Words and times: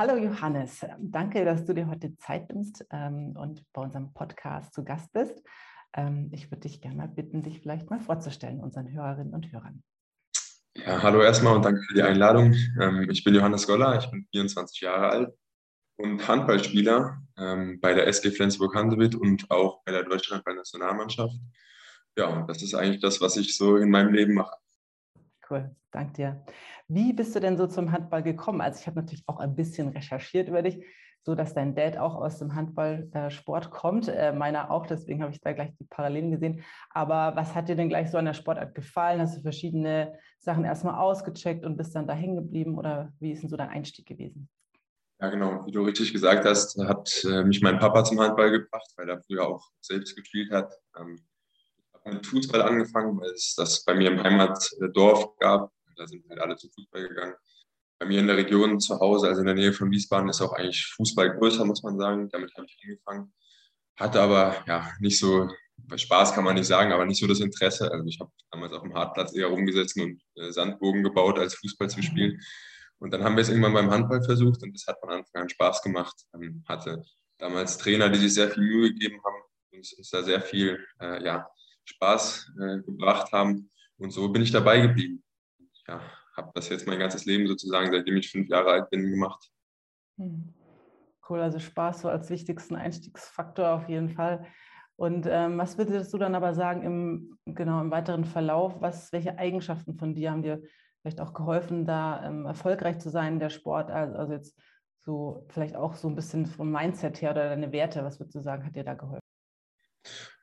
Hallo 0.00 0.16
Johannes, 0.16 0.86
danke, 1.00 1.44
dass 1.44 1.64
du 1.64 1.74
dir 1.74 1.88
heute 1.88 2.16
Zeit 2.18 2.48
nimmst 2.54 2.86
ähm, 2.92 3.34
und 3.36 3.64
bei 3.72 3.82
unserem 3.82 4.14
Podcast 4.14 4.72
zu 4.72 4.84
Gast 4.84 5.12
bist. 5.12 5.42
Ähm, 5.92 6.30
ich 6.32 6.52
würde 6.52 6.68
dich 6.68 6.80
gerne 6.80 6.96
mal 6.96 7.08
bitten, 7.08 7.42
dich 7.42 7.58
vielleicht 7.60 7.90
mal 7.90 7.98
vorzustellen, 7.98 8.60
unseren 8.60 8.92
Hörerinnen 8.92 9.34
und 9.34 9.50
Hörern. 9.50 9.82
Ja, 10.76 11.02
hallo 11.02 11.20
erstmal 11.20 11.56
und 11.56 11.64
danke 11.64 11.82
für 11.82 11.94
die 11.94 12.04
Einladung. 12.04 12.54
Ähm, 12.80 13.10
ich 13.10 13.24
bin 13.24 13.34
Johannes 13.34 13.66
Goller, 13.66 13.98
ich 13.98 14.08
bin 14.08 14.24
24 14.30 14.82
Jahre 14.82 15.08
alt 15.08 15.34
und 15.96 16.28
Handballspieler 16.28 17.20
ähm, 17.36 17.80
bei 17.80 17.92
der 17.92 18.06
SG 18.06 18.30
Flensburg-Handewitt 18.30 19.16
und 19.16 19.50
auch 19.50 19.82
bei 19.82 19.90
der 19.90 20.04
Deutschlandball-Nationalmannschaft. 20.04 21.34
Ja, 22.16 22.26
und 22.28 22.48
das 22.48 22.62
ist 22.62 22.74
eigentlich 22.74 23.00
das, 23.00 23.20
was 23.20 23.36
ich 23.36 23.56
so 23.56 23.76
in 23.76 23.90
meinem 23.90 24.14
Leben 24.14 24.34
mache. 24.34 24.54
Cool, 25.48 25.74
danke 25.90 26.12
dir. 26.12 26.44
Wie 26.88 27.12
bist 27.12 27.34
du 27.34 27.40
denn 27.40 27.56
so 27.56 27.66
zum 27.66 27.92
Handball 27.92 28.22
gekommen? 28.22 28.60
Also 28.60 28.80
ich 28.80 28.86
habe 28.86 29.00
natürlich 29.00 29.24
auch 29.26 29.38
ein 29.38 29.54
bisschen 29.54 29.88
recherchiert 29.88 30.48
über 30.48 30.62
dich, 30.62 30.84
so 31.22 31.34
dass 31.34 31.54
dein 31.54 31.74
Dad 31.74 31.96
auch 31.96 32.14
aus 32.16 32.38
dem 32.38 32.54
Handballsport 32.54 33.70
kommt, 33.70 34.08
äh, 34.08 34.32
meiner 34.32 34.70
auch, 34.70 34.86
deswegen 34.86 35.22
habe 35.22 35.32
ich 35.32 35.40
da 35.40 35.52
gleich 35.52 35.74
die 35.78 35.84
Parallelen 35.84 36.30
gesehen. 36.30 36.64
Aber 36.90 37.34
was 37.34 37.54
hat 37.54 37.68
dir 37.68 37.76
denn 37.76 37.88
gleich 37.88 38.10
so 38.10 38.18
an 38.18 38.26
der 38.26 38.34
Sportart 38.34 38.74
gefallen? 38.74 39.20
Hast 39.20 39.36
du 39.36 39.42
verschiedene 39.42 40.18
Sachen 40.38 40.64
erstmal 40.64 40.94
ausgecheckt 40.94 41.64
und 41.64 41.76
bist 41.76 41.94
dann 41.94 42.06
da 42.06 42.14
hängen 42.14 42.36
geblieben 42.36 42.78
oder 42.78 43.12
wie 43.18 43.32
ist 43.32 43.42
denn 43.42 43.50
so 43.50 43.56
dein 43.56 43.70
Einstieg 43.70 44.06
gewesen? 44.06 44.48
Ja, 45.20 45.30
genau. 45.30 45.66
Wie 45.66 45.72
du 45.72 45.82
richtig 45.82 46.12
gesagt 46.12 46.44
hast, 46.44 46.78
hat 46.78 47.24
äh, 47.24 47.42
mich 47.42 47.60
mein 47.60 47.78
Papa 47.78 48.04
zum 48.04 48.20
Handball 48.20 48.50
gebracht, 48.50 48.92
weil 48.96 49.08
er 49.08 49.20
früher 49.22 49.48
auch 49.48 49.68
selbst 49.80 50.14
gespielt 50.14 50.52
hat. 50.52 50.72
Ähm, 50.96 51.18
mit 52.12 52.26
Fußball 52.26 52.62
angefangen, 52.62 53.20
weil 53.20 53.30
es 53.30 53.54
das 53.56 53.84
bei 53.84 53.94
mir 53.94 54.10
im 54.10 54.22
Heimatdorf 54.22 55.36
gab. 55.38 55.72
Da 55.96 56.06
sind 56.06 56.28
halt 56.28 56.40
alle 56.40 56.56
zum 56.56 56.70
Fußball 56.70 57.08
gegangen. 57.08 57.34
Bei 57.98 58.06
mir 58.06 58.20
in 58.20 58.26
der 58.26 58.36
Region 58.36 58.78
zu 58.78 58.98
Hause, 59.00 59.28
also 59.28 59.40
in 59.40 59.46
der 59.46 59.56
Nähe 59.56 59.72
von 59.72 59.90
Wiesbaden, 59.90 60.28
ist 60.28 60.40
auch 60.40 60.52
eigentlich 60.52 60.86
Fußball 60.96 61.36
größer, 61.36 61.64
muss 61.64 61.82
man 61.82 61.98
sagen. 61.98 62.28
Damit 62.30 62.54
habe 62.56 62.66
ich 62.66 62.78
angefangen. 62.82 63.32
Hatte 63.96 64.20
aber 64.20 64.62
ja 64.68 64.92
nicht 65.00 65.18
so, 65.18 65.48
Spaß 65.94 66.34
kann 66.34 66.44
man 66.44 66.54
nicht 66.54 66.66
sagen, 66.66 66.92
aber 66.92 67.04
nicht 67.04 67.18
so 67.18 67.26
das 67.26 67.40
Interesse. 67.40 67.90
Also 67.90 68.06
ich 68.06 68.20
habe 68.20 68.30
damals 68.52 68.72
auf 68.72 68.82
dem 68.82 68.94
Hartplatz 68.94 69.34
eher 69.34 69.48
rumgesetzt 69.48 69.96
und 69.98 70.22
äh, 70.36 70.52
Sandbogen 70.52 71.02
gebaut, 71.02 71.38
als 71.38 71.54
Fußball 71.56 71.90
zu 71.90 72.02
spielen. 72.02 72.40
Und 73.00 73.12
dann 73.12 73.24
haben 73.24 73.36
wir 73.36 73.42
es 73.42 73.48
irgendwann 73.48 73.74
beim 73.74 73.90
Handball 73.90 74.22
versucht 74.22 74.62
und 74.62 74.74
das 74.74 74.86
hat 74.86 74.98
von 75.00 75.10
Anfang 75.10 75.42
an 75.42 75.48
Spaß 75.48 75.82
gemacht. 75.82 76.14
Ähm, 76.34 76.64
hatte 76.68 77.02
damals 77.38 77.78
Trainer, 77.78 78.08
die 78.08 78.18
sich 78.18 78.34
sehr 78.34 78.50
viel 78.50 78.62
Mühe 78.62 78.92
gegeben 78.92 79.20
haben 79.24 79.42
uns 79.78 80.10
da 80.10 80.22
sehr 80.22 80.40
viel 80.40 80.84
äh, 81.00 81.24
ja, 81.24 81.48
Spaß 81.88 82.52
äh, 82.60 82.78
gebracht 82.82 83.32
haben. 83.32 83.70
Und 83.98 84.10
so 84.10 84.28
bin 84.28 84.42
ich 84.42 84.52
dabei 84.52 84.80
geblieben. 84.80 85.22
Ja, 85.86 86.00
habe 86.36 86.50
das 86.54 86.68
jetzt 86.68 86.86
mein 86.86 86.98
ganzes 86.98 87.24
Leben 87.24 87.46
sozusagen, 87.46 87.90
seitdem 87.90 88.16
ich 88.16 88.30
fünf 88.30 88.48
Jahre 88.48 88.70
alt 88.72 88.90
bin, 88.90 89.10
gemacht. 89.10 89.50
Hm. 90.18 90.54
Cool, 91.28 91.40
also 91.40 91.58
Spaß 91.58 92.02
so 92.02 92.08
als 92.08 92.30
wichtigsten 92.30 92.76
Einstiegsfaktor 92.76 93.68
auf 93.70 93.88
jeden 93.88 94.08
Fall. 94.08 94.46
Und 94.96 95.26
ähm, 95.30 95.58
was 95.58 95.78
würdest 95.78 96.12
du 96.12 96.18
dann 96.18 96.34
aber 96.34 96.54
sagen 96.54 96.82
im, 96.82 97.38
genau, 97.46 97.80
im 97.80 97.90
weiteren 97.90 98.24
Verlauf? 98.24 98.80
Was, 98.80 99.12
welche 99.12 99.38
Eigenschaften 99.38 99.94
von 99.94 100.14
dir 100.14 100.30
haben 100.30 100.42
dir 100.42 100.62
vielleicht 101.00 101.20
auch 101.20 101.34
geholfen, 101.34 101.86
da 101.86 102.24
ähm, 102.24 102.46
erfolgreich 102.46 102.98
zu 102.98 103.10
sein 103.10 103.34
in 103.34 103.38
der 103.38 103.50
Sport? 103.50 103.90
Also, 103.90 104.14
also, 104.16 104.32
jetzt 104.32 104.58
so 104.98 105.46
vielleicht 105.50 105.76
auch 105.76 105.94
so 105.94 106.08
ein 106.08 106.16
bisschen 106.16 106.46
vom 106.46 106.72
Mindset 106.72 107.22
her 107.22 107.30
oder 107.30 107.48
deine 107.48 107.72
Werte, 107.72 108.04
was 108.04 108.18
würdest 108.18 108.34
du 108.34 108.40
sagen, 108.40 108.64
hat 108.64 108.74
dir 108.74 108.84
da 108.84 108.94
geholfen? 108.94 109.27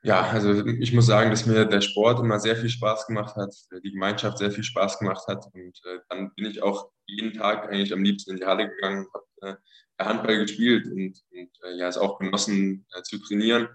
Ja, 0.02 0.22
also 0.22 0.64
ich 0.66 0.92
muss 0.92 1.06
sagen, 1.06 1.30
dass 1.30 1.46
mir 1.46 1.64
der 1.64 1.80
Sport 1.80 2.20
immer 2.20 2.38
sehr 2.38 2.56
viel 2.56 2.68
Spaß 2.68 3.08
gemacht 3.08 3.34
hat, 3.34 3.52
die 3.82 3.90
Gemeinschaft 3.90 4.38
sehr 4.38 4.52
viel 4.52 4.62
Spaß 4.62 5.00
gemacht 5.00 5.26
hat. 5.26 5.46
Und 5.52 5.80
äh, 5.84 5.98
dann 6.08 6.32
bin 6.34 6.46
ich 6.46 6.62
auch 6.62 6.90
jeden 7.06 7.32
Tag 7.32 7.68
eigentlich 7.68 7.92
am 7.92 8.04
liebsten 8.04 8.32
in 8.32 8.36
die 8.36 8.46
Halle 8.46 8.68
gegangen, 8.68 9.06
habe 9.12 9.58
äh, 9.98 10.04
Handball 10.04 10.38
gespielt 10.38 10.86
und, 10.86 11.20
und 11.32 11.50
äh, 11.64 11.76
ja, 11.76 11.88
es 11.88 11.98
auch 11.98 12.18
genossen 12.18 12.86
äh, 12.96 13.02
zu 13.02 13.18
trainieren, 13.18 13.68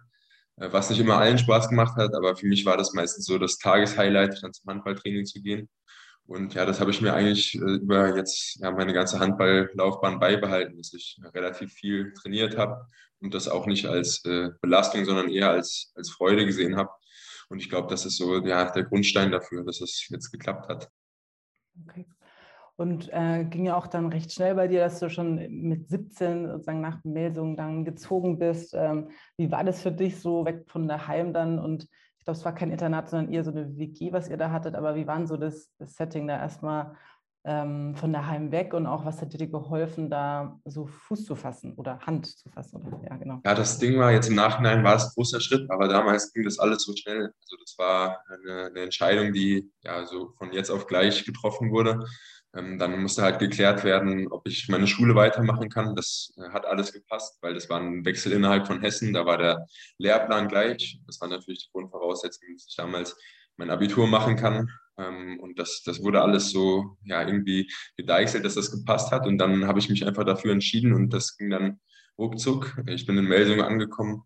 äh, 0.58 0.72
was 0.72 0.90
nicht 0.90 1.00
immer 1.00 1.18
allen 1.18 1.38
Spaß 1.38 1.70
gemacht 1.70 1.98
hat, 1.98 2.14
aber 2.14 2.36
für 2.38 2.48
mich 2.48 2.66
war 2.66 2.78
das 2.78 2.94
meistens 2.94 3.26
so 3.26 3.38
das 3.38 3.58
Tageshighlight, 3.58 4.42
dann 4.42 4.54
zum 4.54 4.70
Handballtraining 4.70 5.26
zu 5.26 5.42
gehen. 5.42 5.70
Und 6.28 6.54
ja, 6.54 6.66
das 6.66 6.80
habe 6.80 6.92
ich 6.92 7.02
mir 7.02 7.14
eigentlich 7.14 7.56
äh, 7.56 7.76
über 7.76 8.16
jetzt 8.16 8.60
ja, 8.62 8.72
meine 8.72 8.94
ganze 8.94 9.20
Handballlaufbahn 9.20 10.20
beibehalten, 10.20 10.78
dass 10.78 10.94
ich 10.94 11.20
relativ 11.34 11.74
viel 11.74 12.14
trainiert 12.14 12.58
habe 12.58 12.86
und 13.20 13.34
das 13.34 13.48
auch 13.48 13.66
nicht 13.66 13.86
als 13.86 14.24
äh, 14.26 14.50
Belastung, 14.62 15.06
sondern 15.06 15.30
eher 15.30 15.50
als, 15.50 15.92
als 15.96 16.10
Freude 16.10 16.46
gesehen 16.46 16.78
habe. 16.78 16.92
Und 17.50 17.60
ich 17.60 17.70
glaube, 17.70 17.90
das 17.90 18.06
ist 18.06 18.18
so 18.18 18.46
ja, 18.46 18.70
der 18.72 18.84
Grundstein 18.84 19.32
dafür, 19.32 19.66
dass 19.66 19.82
es 19.82 20.08
jetzt 20.10 20.32
geklappt 20.32 20.70
hat. 20.70 20.90
Okay. 21.88 22.06
Und 22.78 23.10
äh, 23.12 23.44
ging 23.44 23.66
ja 23.66 23.76
auch 23.76 23.88
dann 23.88 24.08
recht 24.08 24.32
schnell 24.32 24.56
bei 24.56 24.68
dir, 24.68 24.80
dass 24.80 25.00
du 25.00 25.10
schon 25.10 25.36
mit 25.50 25.88
17 25.90 26.48
sozusagen 26.48 26.82
nach 26.82 27.04
Melsungen 27.04 27.56
dann 27.56 27.86
gezogen 27.86 28.40
bist. 28.40 28.74
Ähm, 28.74 29.12
wie 29.38 29.52
war 29.52 29.64
das 29.64 29.82
für 29.82 29.92
dich 29.92 30.20
so 30.20 30.46
weg 30.46 30.64
von 30.68 30.88
daheim 30.88 31.34
dann 31.34 31.60
und 31.60 31.88
ich 32.22 32.26
glaube, 32.26 32.38
es 32.38 32.46
war 32.46 32.54
kein 32.54 32.70
Internat, 32.70 33.10
sondern 33.10 33.34
eher 33.34 33.44
so 33.44 33.50
eine 33.50 33.76
WG, 33.80 34.14
was 34.14 34.30
ihr 34.30 34.38
da 34.38 34.52
hattet. 34.52 34.76
Aber 34.76 34.94
wie 34.94 35.08
war 35.08 35.26
so 35.26 35.38
das, 35.38 35.72
das 35.80 35.96
Setting 35.96 36.28
da 36.28 36.38
erstmal 36.38 36.96
ähm, 37.44 37.96
von 37.96 38.14
daheim 38.14 38.52
weg 38.52 38.76
und 38.76 38.86
auch 38.86 39.06
was 39.06 39.20
hat 39.24 39.34
dir 39.34 39.48
geholfen, 39.48 40.08
da 40.12 40.60
so 40.64 40.86
Fuß 40.86 41.26
zu 41.26 41.36
fassen 41.36 41.74
oder 41.74 42.00
Hand 42.02 42.28
zu 42.28 42.48
fassen? 42.52 42.84
Oder, 42.84 43.02
ja, 43.10 43.18
genau. 43.18 43.40
Ja, 43.44 43.56
das 43.56 43.80
Ding 43.80 43.98
war 43.98 44.12
jetzt 44.12 44.30
im 44.30 44.36
Nachhinein 44.36 44.84
war 44.84 44.98
es 44.98 45.06
ein 45.06 45.12
großer 45.16 45.42
Schritt, 45.42 45.68
aber 45.72 45.88
damals 45.88 46.32
ging 46.32 46.44
das 46.44 46.60
alles 46.60 46.84
so 46.84 46.96
schnell. 46.96 47.34
Also 47.42 47.58
das 47.60 47.76
war 47.80 48.24
eine, 48.30 48.66
eine 48.68 48.82
Entscheidung, 48.82 49.34
die 49.34 49.72
ja 49.84 50.06
so 50.06 50.36
von 50.38 50.54
jetzt 50.54 50.70
auf 50.70 50.86
gleich 50.86 51.26
getroffen 51.26 51.72
wurde. 51.72 52.06
Ähm, 52.54 52.78
dann 52.78 53.02
musste 53.02 53.22
halt 53.22 53.40
geklärt 53.40 53.84
werden, 53.84 54.28
ob 54.30 54.46
ich 54.48 54.68
meine 54.68 54.88
Schule 54.88 55.16
weitermachen 55.16 55.70
kann. 55.70 55.96
Das 55.96 56.34
äh, 56.38 56.50
hat 56.50 56.66
alles 56.66 56.92
gepasst, 56.92 57.38
weil 57.42 57.54
das 57.54 57.70
war 57.70 57.80
ein 57.80 58.04
Wechsel 58.04 58.34
innerhalb 58.34 58.68
von 58.68 58.82
Hessen. 58.82 59.14
Da 59.14 59.26
war 59.26 59.38
der 59.38 59.66
Lehrplan 59.98 60.50
gleich. 60.50 61.00
Das 61.06 61.22
war 61.22 61.30
natürlich 61.30 61.66
die 61.66 61.72
Grundvoraussetzung, 61.72 62.50
dass 62.54 62.68
ich 62.68 62.76
damals 62.76 63.16
mein 63.56 63.70
Abitur 63.70 64.08
machen 64.08 64.36
kann. 64.36 64.70
Ähm, 64.98 65.40
und 65.40 65.60
das, 65.60 65.84
das 65.86 66.04
wurde 66.04 66.22
alles 66.22 66.52
so 66.52 66.98
ja, 67.04 67.26
irgendwie 67.26 67.72
gedeichselt, 67.96 68.44
dass 68.44 68.56
das 68.56 68.72
gepasst 68.72 69.12
hat. 69.12 69.26
Und 69.26 69.38
dann 69.38 69.66
habe 69.68 69.80
ich 69.80 69.90
mich 69.90 70.06
einfach 70.06 70.26
dafür 70.26 70.52
entschieden 70.52 70.94
und 70.94 71.12
das 71.12 71.38
ging 71.38 71.50
dann 71.50 71.80
ruckzuck. 72.18 72.78
Ich 72.88 73.06
bin 73.06 73.18
in 73.18 73.26
Melsungen 73.26 73.62
angekommen 73.62 74.24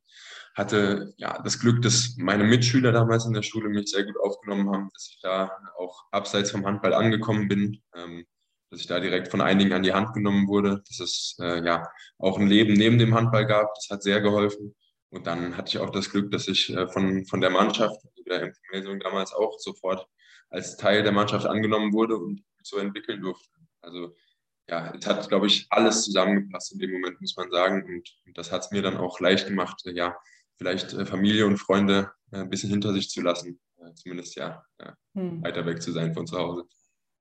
hatte 0.55 1.13
ja 1.17 1.41
das 1.43 1.59
Glück, 1.59 1.81
dass 1.81 2.16
meine 2.17 2.45
Mitschüler 2.45 2.91
damals 2.91 3.25
in 3.25 3.33
der 3.33 3.41
Schule 3.41 3.69
mich 3.69 3.91
sehr 3.91 4.05
gut 4.05 4.17
aufgenommen 4.19 4.71
haben, 4.71 4.89
dass 4.93 5.09
ich 5.09 5.19
da 5.21 5.51
auch 5.77 6.05
abseits 6.11 6.51
vom 6.51 6.66
Handball 6.66 6.93
angekommen 6.93 7.47
bin, 7.49 7.81
ähm, 7.93 8.25
dass 8.71 8.79
ich 8.79 8.88
da 8.88 8.99
direkt 8.99 9.27
von 9.27 9.41
einigen 9.41 9.73
an 9.73 9.83
die 9.83 9.93
Hand 9.93 10.13
genommen 10.13 10.47
wurde, 10.47 10.81
dass 10.88 10.99
es 10.99 11.38
äh, 11.41 11.63
ja 11.63 11.88
auch 12.17 12.39
ein 12.39 12.47
Leben 12.47 12.73
neben 12.73 12.97
dem 12.97 13.13
Handball 13.13 13.45
gab. 13.45 13.73
Das 13.75 13.89
hat 13.89 14.01
sehr 14.01 14.21
geholfen. 14.21 14.75
Und 15.09 15.27
dann 15.27 15.55
hatte 15.57 15.69
ich 15.69 15.77
auch 15.77 15.91
das 15.91 16.09
Glück, 16.09 16.31
dass 16.31 16.47
ich 16.47 16.73
äh, 16.73 16.87
von, 16.87 17.25
von 17.25 17.41
der 17.41 17.49
Mannschaft, 17.49 18.01
der 18.25 18.43
MP 18.43 18.57
Melsung 18.72 18.99
damals 18.99 19.33
auch 19.33 19.59
sofort 19.59 20.07
als 20.49 20.77
Teil 20.77 21.03
der 21.03 21.11
Mannschaft 21.11 21.45
angenommen 21.45 21.93
wurde 21.93 22.17
und 22.17 22.43
so 22.63 22.77
entwickeln 22.77 23.22
durfte. 23.22 23.47
Also 23.81 24.16
ja, 24.67 24.93
es 24.97 25.05
hat, 25.05 25.27
glaube 25.29 25.47
ich, 25.47 25.67
alles 25.69 26.03
zusammengepasst 26.03 26.73
in 26.73 26.79
dem 26.79 26.91
Moment, 26.91 27.22
muss 27.22 27.35
man 27.35 27.51
sagen. 27.51 27.83
Und, 27.83 28.17
und 28.25 28.37
das 28.37 28.51
hat 28.51 28.63
es 28.63 28.72
mir 28.72 28.81
dann 28.81 28.97
auch 28.97 29.19
leicht 29.19 29.47
gemacht, 29.47 29.81
ja, 29.85 30.16
vielleicht 30.57 30.93
äh, 30.93 31.05
Familie 31.05 31.45
und 31.45 31.57
Freunde 31.57 32.11
äh, 32.31 32.38
ein 32.38 32.49
bisschen 32.49 32.69
hinter 32.69 32.93
sich 32.93 33.09
zu 33.09 33.21
lassen. 33.21 33.59
Äh, 33.77 33.93
zumindest 33.95 34.35
ja, 34.35 34.63
hm. 35.13 35.43
weiter 35.43 35.66
weg 35.66 35.81
zu 35.81 35.91
sein 35.91 36.13
von 36.13 36.27
zu 36.27 36.38
Hause. 36.38 36.63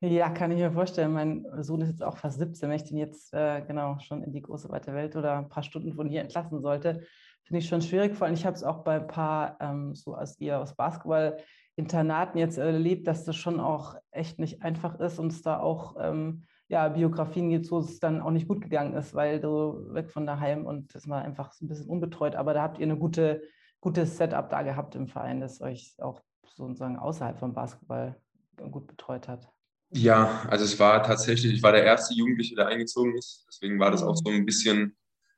Ja, 0.01 0.29
kann 0.29 0.51
ich 0.51 0.59
mir 0.59 0.73
vorstellen. 0.73 1.13
Mein 1.13 1.47
Sohn 1.63 1.81
ist 1.81 1.89
jetzt 1.89 2.03
auch 2.03 2.19
fast 2.19 2.39
17. 2.39 2.69
Wenn 2.69 2.77
ich 2.77 2.85
den 2.85 2.99
jetzt 2.99 3.33
äh, 3.33 3.63
genau 3.67 3.99
schon 4.01 4.23
in 4.23 4.33
die 4.33 4.43
große 4.43 4.69
weite 4.69 4.93
Welt 4.93 5.17
oder 5.17 5.39
ein 5.39 5.49
paar 5.49 5.63
Stunden 5.63 5.95
von 5.95 6.09
hier 6.09 6.21
entlassen 6.21 6.61
sollte, 6.61 7.07
finde 7.45 7.59
ich 7.61 7.69
schon 7.69 7.81
schwierig. 7.81 8.15
Vor 8.15 8.27
allem, 8.27 8.35
ich 8.35 8.45
habe 8.45 8.57
es 8.57 8.65
auch 8.65 8.85
bei 8.85 8.97
ein 8.97 9.07
paar, 9.07 9.57
ähm, 9.61 9.95
so 9.95 10.15
als 10.15 10.39
ihr 10.41 10.59
aus 10.61 10.75
Basketball-Internaten 10.75 12.39
jetzt 12.39 12.59
erlebt, 12.59 13.07
dass 13.07 13.25
das 13.25 13.37
schon 13.37 13.61
auch 13.61 13.97
echt 14.11 14.39
nicht 14.39 14.63
einfach 14.63 15.01
ist 15.01 15.19
und 15.19 15.33
es 15.33 15.41
da 15.41 15.59
auch 15.59 15.97
ähm, 15.99 16.45
ja, 16.75 16.89
Biografien 16.89 17.51
gibt, 17.51 17.71
wo 17.71 17.79
es 17.79 18.01
dann 18.01 18.21
auch 18.21 18.33
nicht 18.33 18.49
gut 18.49 18.61
gegangen 18.61 18.95
ist, 18.95 19.15
weil 19.15 19.41
du 19.41 19.95
weg 19.95 20.11
von 20.11 20.27
daheim 20.27 20.67
und 20.67 20.93
das 20.93 21.09
war 21.09 21.23
einfach 21.23 21.53
so 21.53 21.65
ein 21.65 21.69
bisschen 21.69 21.89
unbetreut. 21.89 22.35
Aber 22.35 22.53
da 22.53 22.63
habt 22.63 22.79
ihr 22.79 22.85
eine 22.85 22.99
gute, 22.99 23.43
gutes 23.81 24.17
Setup 24.17 24.51
da 24.51 24.63
gehabt 24.63 24.97
im 24.97 25.07
Verein, 25.07 25.41
das 25.41 25.61
euch 25.61 25.95
auch 25.99 26.21
sozusagen 26.57 26.99
außerhalb 26.99 27.39
vom 27.39 27.55
Basketball 27.55 28.17
gut 28.73 28.89
betreut 28.89 29.29
hat. 29.29 29.49
Ja, 29.91 30.43
also 30.51 30.65
es 30.65 30.77
war 30.81 31.01
tatsächlich, 31.05 31.55
ich 31.55 31.63
war 31.63 31.71
der 31.71 31.85
erste 31.85 32.13
Jugendliche, 32.13 32.57
der 32.57 32.67
eingezogen 32.67 33.17
ist. 33.17 33.47
Deswegen 33.49 33.79
war 33.79 33.93
das 33.93 34.03
auch 34.03 34.17
so 34.17 34.29
ein 34.29 34.45
bisschen 34.45 34.97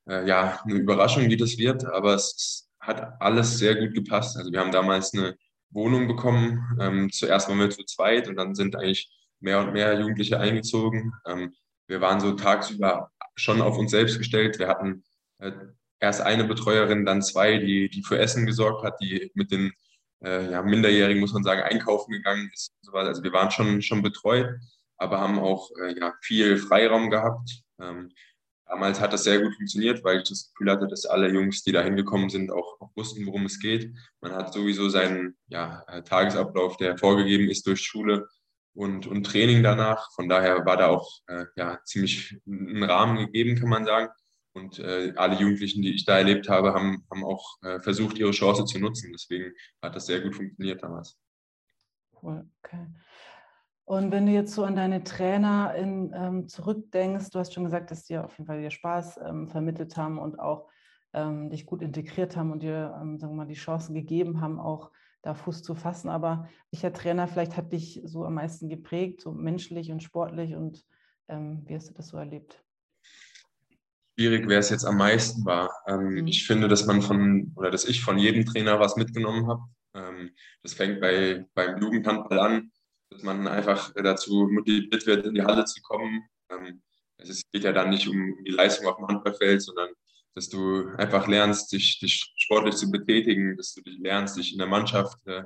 äh, 0.09 0.27
ja, 0.27 0.59
eine 0.65 0.75
Überraschung, 0.75 1.29
wie 1.29 1.37
das 1.37 1.59
wird. 1.59 1.85
Aber 1.85 2.15
es 2.15 2.71
hat 2.81 3.21
alles 3.21 3.59
sehr 3.59 3.75
gut 3.75 3.93
gepasst. 3.93 4.39
Also 4.39 4.51
wir 4.51 4.61
haben 4.61 4.73
damals 4.73 5.13
eine 5.13 5.37
Wohnung 5.69 6.09
bekommen. 6.09 6.65
Ähm, 6.81 7.11
zuerst 7.13 7.51
waren 7.51 7.59
wir 7.59 7.69
zu 7.69 7.85
zweit 7.85 8.27
und 8.27 8.37
dann 8.37 8.55
sind 8.55 8.75
eigentlich 8.75 9.11
mehr 9.41 9.61
und 9.61 9.73
mehr 9.73 9.99
Jugendliche 9.99 10.41
eingezogen. 10.41 11.13
Ähm, 11.27 11.55
wir 11.89 12.01
waren 12.01 12.21
so 12.21 12.33
tagsüber 12.33 13.11
schon 13.37 13.61
auf 13.61 13.79
uns 13.79 13.91
selbst 13.91 14.19
gestellt. 14.19 14.59
Wir 14.59 14.69
hatten 14.69 15.05
äh, 15.39 15.53
erst 16.01 16.21
eine 16.21 16.45
Betreuerin, 16.45 17.07
dann 17.07 17.23
zwei, 17.23 17.59
die, 17.59 17.89
die 17.89 18.03
für 18.03 18.19
Essen 18.19 18.47
gesorgt 18.47 18.85
hat, 18.85 19.01
die 19.01 19.31
mit 19.35 19.51
den 19.51 19.73
äh, 20.25 20.51
ja, 20.51 20.63
Minderjährigen, 20.63 21.21
muss 21.21 21.33
man 21.33 21.45
sagen, 21.45 21.63
einkaufen 21.63 22.13
gegangen 22.13 22.51
ist. 22.53 22.73
Also 22.93 23.23
wir 23.23 23.33
waren 23.33 23.51
schon, 23.51 23.83
schon 23.83 24.03
betreut, 24.03 24.49
aber 24.97 25.21
haben 25.21 25.39
auch 25.39 25.71
äh, 25.83 25.99
ja, 25.99 26.15
viel 26.23 26.57
Freiraum 26.57 27.11
gehabt. 27.11 27.63
Ähm, 27.81 28.11
damals 28.67 29.01
hat 29.01 29.13
das 29.13 29.25
sehr 29.25 29.41
gut 29.41 29.55
funktioniert, 29.55 30.03
weil 30.03 30.19
ich 30.19 30.29
das 30.29 30.51
Gefühl 30.53 30.73
hatte, 30.73 30.89
dass 30.89 31.07
alle 31.07 31.29
Jungs, 31.29 31.63
die 31.63 31.73
da 31.73 31.83
hingekommen 31.83 32.31
sind, 32.31 32.51
auch, 32.51 32.81
auch, 32.81 32.91
wussten, 32.97 33.27
worum 33.27 33.45
es 33.47 33.61
geht. 33.61 33.95
Man 34.21 34.33
hat 34.33 34.53
sowieso 34.53 34.89
seinen 34.89 35.37
ja, 35.49 35.85
Tagesablauf, 36.05 36.77
der 36.79 36.99
vorgegeben 36.99 37.49
ist 37.49 37.67
durch 37.67 37.83
Schule 37.83 38.27
und, 38.77 39.07
und 39.07 39.25
Training 39.25 39.63
danach. 39.63 40.13
Von 40.13 40.29
daher 40.29 40.65
war 40.67 40.77
da 40.77 40.89
auch 40.89 41.11
äh, 41.27 41.47
ja, 41.57 41.81
ziemlich 41.85 42.39
ein 42.47 42.83
Rahmen 42.83 43.19
gegeben, 43.19 43.59
kann 43.59 43.69
man 43.69 43.85
sagen. 43.85 44.13
Und 44.53 44.79
äh, 44.79 45.13
alle 45.17 45.37
Jugendlichen, 45.37 45.83
die 45.83 45.95
ich 45.95 46.05
da 46.05 46.19
erlebt 46.19 46.49
habe, 46.49 46.73
haben, 46.73 47.05
haben 47.11 47.25
auch 47.25 47.61
äh, 47.63 47.81
versucht, 47.81 48.19
ihre 48.19 48.31
Chance 48.31 48.65
zu 48.65 48.79
nutzen. 48.79 49.13
Deswegen 49.13 49.53
hat 49.83 49.97
das 49.97 50.07
sehr 50.07 50.21
gut 50.21 50.35
funktioniert 50.35 50.83
damals. 50.83 51.19
Cool, 52.23 52.49
okay. 52.63 52.87
Und 53.85 54.11
wenn 54.11 54.27
du 54.27 54.33
jetzt 54.33 54.55
so 54.55 54.65
an 54.65 54.75
deine 54.75 55.05
Trainer 55.05 55.75
in, 55.75 56.13
ähm, 56.17 56.49
zurückdenkst, 56.49 57.31
du 57.31 57.39
hast 57.39 57.55
schon 57.55 57.65
gesagt, 57.65 57.91
dass 57.91 58.05
die 58.05 58.19
auf 58.19 58.37
jeden 58.37 58.47
Fall 58.47 58.61
dir 58.61 58.71
Spaß 58.71 59.21
ähm, 59.25 59.49
vermittelt 59.49 59.97
haben 59.97 60.19
und 60.19 60.41
auch 60.41 60.69
ähm, 61.13 61.51
dich 61.51 61.67
gut 61.67 61.83
integriert 61.83 62.37
haben 62.37 62.51
und 62.51 62.63
dir, 62.63 62.99
ähm, 63.01 63.19
sagen 63.19 63.33
wir 63.35 63.45
mal, 63.45 63.47
die 63.47 63.55
Chancen 63.55 63.95
gegeben 63.95 64.41
haben, 64.41 64.59
auch 64.59 64.91
da 65.27 65.35
Fuß 65.35 65.63
zu 65.63 65.75
fassen. 65.75 66.09
Aber 66.09 66.49
welcher 66.71 66.93
Trainer 66.93 67.29
vielleicht 67.29 67.57
hat 67.57 67.73
dich 67.73 68.01
so 68.05 68.25
am 68.25 68.35
meisten 68.35 68.69
geprägt, 68.69 69.21
so 69.21 69.33
menschlich 69.33 69.91
und 69.91 70.03
sportlich 70.03 70.55
und 70.55 70.85
ähm, 71.29 71.63
wie 71.67 71.75
hast 71.75 71.91
du 71.91 71.95
das 71.95 72.09
so 72.09 72.17
erlebt? 72.17 72.63
Schwierig, 74.19 74.49
wer 74.49 74.61
es 74.61 74.71
jetzt 74.71 74.85
am 74.85 74.97
meisten 74.97 75.45
war. 75.45 75.71
Ähm, 75.87 76.21
mhm. 76.21 76.27
Ich 76.27 76.47
finde, 76.47 76.69
dass 76.69 76.87
man 76.87 77.03
von 77.03 77.53
oder 77.57 77.71
dass 77.71 77.85
ich 77.85 78.03
von 78.03 78.19
jedem 78.19 78.47
Trainer 78.47 78.81
was 78.81 78.97
mitgenommen 78.97 79.47
habe. 79.49 79.63
das 80.63 80.75
fängt 80.75 81.01
bei, 81.01 81.47
beim 81.55 81.81
Jugendhandball 81.81 82.39
an 82.39 82.71
dass 83.11 83.23
man 83.23 83.47
einfach 83.47 83.93
dazu 83.95 84.49
motiviert 84.51 85.07
wird, 85.07 85.27
in 85.27 85.35
die 85.35 85.43
Halle 85.43 85.65
zu 85.65 85.81
kommen. 85.83 86.23
Ähm, 86.51 86.83
es 87.19 87.43
geht 87.51 87.65
ja 87.65 87.73
dann 87.73 87.91
nicht 87.91 88.09
um 88.09 88.37
die 88.45 88.51
Leistung 88.51 88.87
auf 88.87 88.97
dem 88.97 89.07
Handballfeld, 89.07 89.63
sondern 89.63 89.91
dass 90.37 90.51
du 90.51 90.91
einfach 90.99 91.27
lernst, 91.29 91.73
dich, 91.73 91.99
dich 91.99 92.33
sportlich 92.37 92.77
zu 92.77 92.91
betätigen, 92.91 93.57
dass 93.57 93.73
du 93.73 93.81
dich 93.81 93.99
lernst, 93.99 94.37
dich 94.37 94.53
in 94.53 94.59
der 94.59 94.67
Mannschaft 94.67 95.17
äh, 95.27 95.45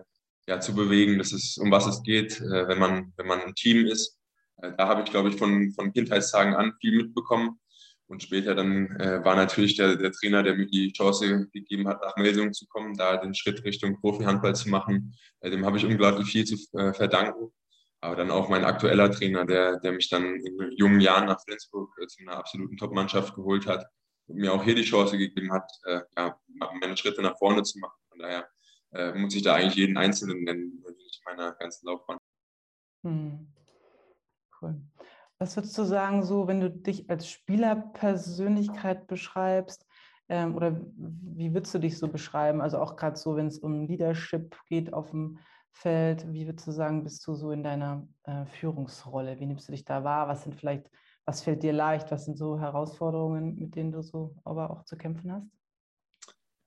ja, 0.49 0.59
zu 0.59 0.75
bewegen, 0.75 1.17
dass 1.17 1.33
es, 1.33 1.57
um 1.59 1.71
was 1.71 1.87
es 1.87 2.03
geht, 2.03 2.41
äh, 2.41 2.67
wenn, 2.67 2.81
man, 2.81 3.13
wenn 3.17 3.29
man 3.29 3.41
ein 3.41 3.55
Team 3.55 3.87
ist. 3.87 4.19
Äh, 4.57 4.73
da 4.77 4.89
habe 4.89 5.03
ich, 5.03 5.11
glaube 5.11 5.29
ich, 5.29 5.37
von, 5.37 5.71
von 5.75 5.93
Kindheitstagen 5.93 6.55
an 6.55 6.73
viel 6.81 6.97
mitbekommen. 6.97 7.61
Und 8.09 8.25
später 8.25 8.57
dann 8.57 8.89
äh, 8.97 9.25
war 9.25 9.37
natürlich 9.37 9.77
der, 9.77 9.95
der 9.95 10.11
Trainer, 10.11 10.43
der 10.43 10.57
mir 10.57 10.67
die 10.67 10.93
Chance 10.93 11.49
gegeben 11.53 11.87
hat, 11.87 12.03
nach 12.03 12.17
Melsungen 12.17 12.53
zu 12.53 12.67
kommen, 12.67 12.97
da 12.97 13.17
den 13.17 13.37
Schritt 13.37 13.63
Richtung 13.63 14.01
Profi-Handball 14.01 14.57
zu 14.57 14.71
machen. 14.71 15.15
Äh, 15.39 15.51
dem 15.51 15.65
habe 15.65 15.77
ich 15.77 15.87
unglaublich 15.87 16.33
viel 16.33 16.45
zu 16.45 16.57
äh, 16.77 16.93
verdanken. 16.93 17.53
Aber 18.01 18.17
dann 18.17 18.33
auch 18.33 18.49
mein 18.49 18.65
aktueller 18.65 19.13
Trainer, 19.13 19.47
der, 19.47 19.79
der 19.79 19.93
mich 19.93 20.09
dann 20.09 20.35
in 20.35 20.73
jungen 20.77 21.01
Jahren 21.01 21.27
nach 21.27 21.41
Flensburg 21.45 21.95
zu 22.09 22.23
einer 22.23 22.39
absoluten 22.39 22.77
Top-Mannschaft 22.77 23.37
geholt 23.37 23.69
hat 23.69 23.87
mir 24.33 24.53
auch 24.53 24.63
hier 24.63 24.75
die 24.75 24.83
Chance 24.83 25.19
gegeben 25.19 25.53
hat, 25.53 25.71
äh, 25.85 26.01
ja, 26.17 26.39
meine 26.81 26.97
Schritte 26.97 27.23
nach 27.23 27.39
vorne 27.39 27.63
zu 27.63 27.79
machen. 27.79 27.99
Von 28.09 28.19
daher 28.19 28.49
äh, 28.93 29.13
muss 29.13 29.35
ich 29.35 29.43
da 29.43 29.55
eigentlich 29.55 29.77
jeden 29.77 29.97
Einzelnen 29.97 30.45
nennen, 30.45 30.85
in 30.87 30.97
meiner 31.25 31.53
ganzen 31.53 31.87
Laufbahn. 31.87 32.19
Hm. 33.05 33.53
Cool. 34.61 34.81
Was 35.39 35.57
würdest 35.57 35.77
du 35.79 35.85
sagen, 35.85 36.23
so 36.23 36.49
wenn 36.49 36.61
du 36.61 36.71
dich 36.71 37.09
als 37.09 37.29
Spielerpersönlichkeit 37.31 39.07
beschreibst, 39.07 39.87
ähm, 40.29 40.55
oder 40.55 40.81
wie 40.99 41.53
würdest 41.53 41.75
du 41.75 41.79
dich 41.79 41.99
so 41.99 42.09
beschreiben? 42.09 42.61
Also 42.61 42.79
auch 42.79 42.97
gerade 42.97 43.17
so, 43.17 43.37
wenn 43.37 43.49
es 43.49 43.59
um 43.59 43.87
Leadership 43.87 44.57
geht 44.67 44.93
auf 44.93 45.11
dem 45.11 45.39
Feld, 45.73 46.33
wie 46.33 46.47
würdest 46.47 46.67
du 46.67 46.73
sagen, 46.73 47.05
bist 47.05 47.27
du 47.27 47.35
so 47.35 47.51
in 47.51 47.63
deiner 47.63 48.07
äh, 48.25 48.45
Führungsrolle? 48.47 49.41
Wie 49.41 49.47
nimmst 49.47 49.67
du 49.69 49.73
dich 49.73 49.85
da 49.85 50.05
wahr? 50.05 50.29
Was 50.29 50.45
sind 50.45 50.55
vielleicht, 50.55 50.89
was 51.31 51.43
fällt 51.43 51.63
dir 51.63 51.73
leicht? 51.73 52.11
Was 52.11 52.25
sind 52.25 52.37
so 52.37 52.59
Herausforderungen, 52.59 53.57
mit 53.57 53.77
denen 53.77 53.93
du 53.93 54.03
so 54.03 54.35
aber 54.45 54.71
auch 54.71 54.85
zu 54.85 54.97
kämpfen 54.97 55.33
hast? 55.33 55.47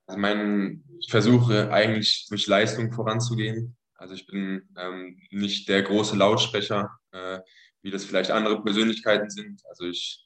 Also 0.08 0.20
mein, 0.20 0.84
ich 1.00 1.12
versuche 1.12 1.72
eigentlich 1.72 2.28
durch 2.30 2.48
Leistung 2.48 2.92
voranzugehen. 2.94 3.76
Also 3.96 4.14
ich 4.14 4.26
bin 4.26 4.70
ähm, 4.78 5.20
nicht 5.32 5.68
der 5.68 5.84
große 5.84 6.16
Lautsprecher. 6.16 6.90
Äh, 7.12 7.40
wie 7.84 7.92
das 7.92 8.06
vielleicht 8.06 8.32
andere 8.32 8.64
Persönlichkeiten 8.64 9.30
sind. 9.30 9.62
Also 9.68 9.86
ich 9.86 10.26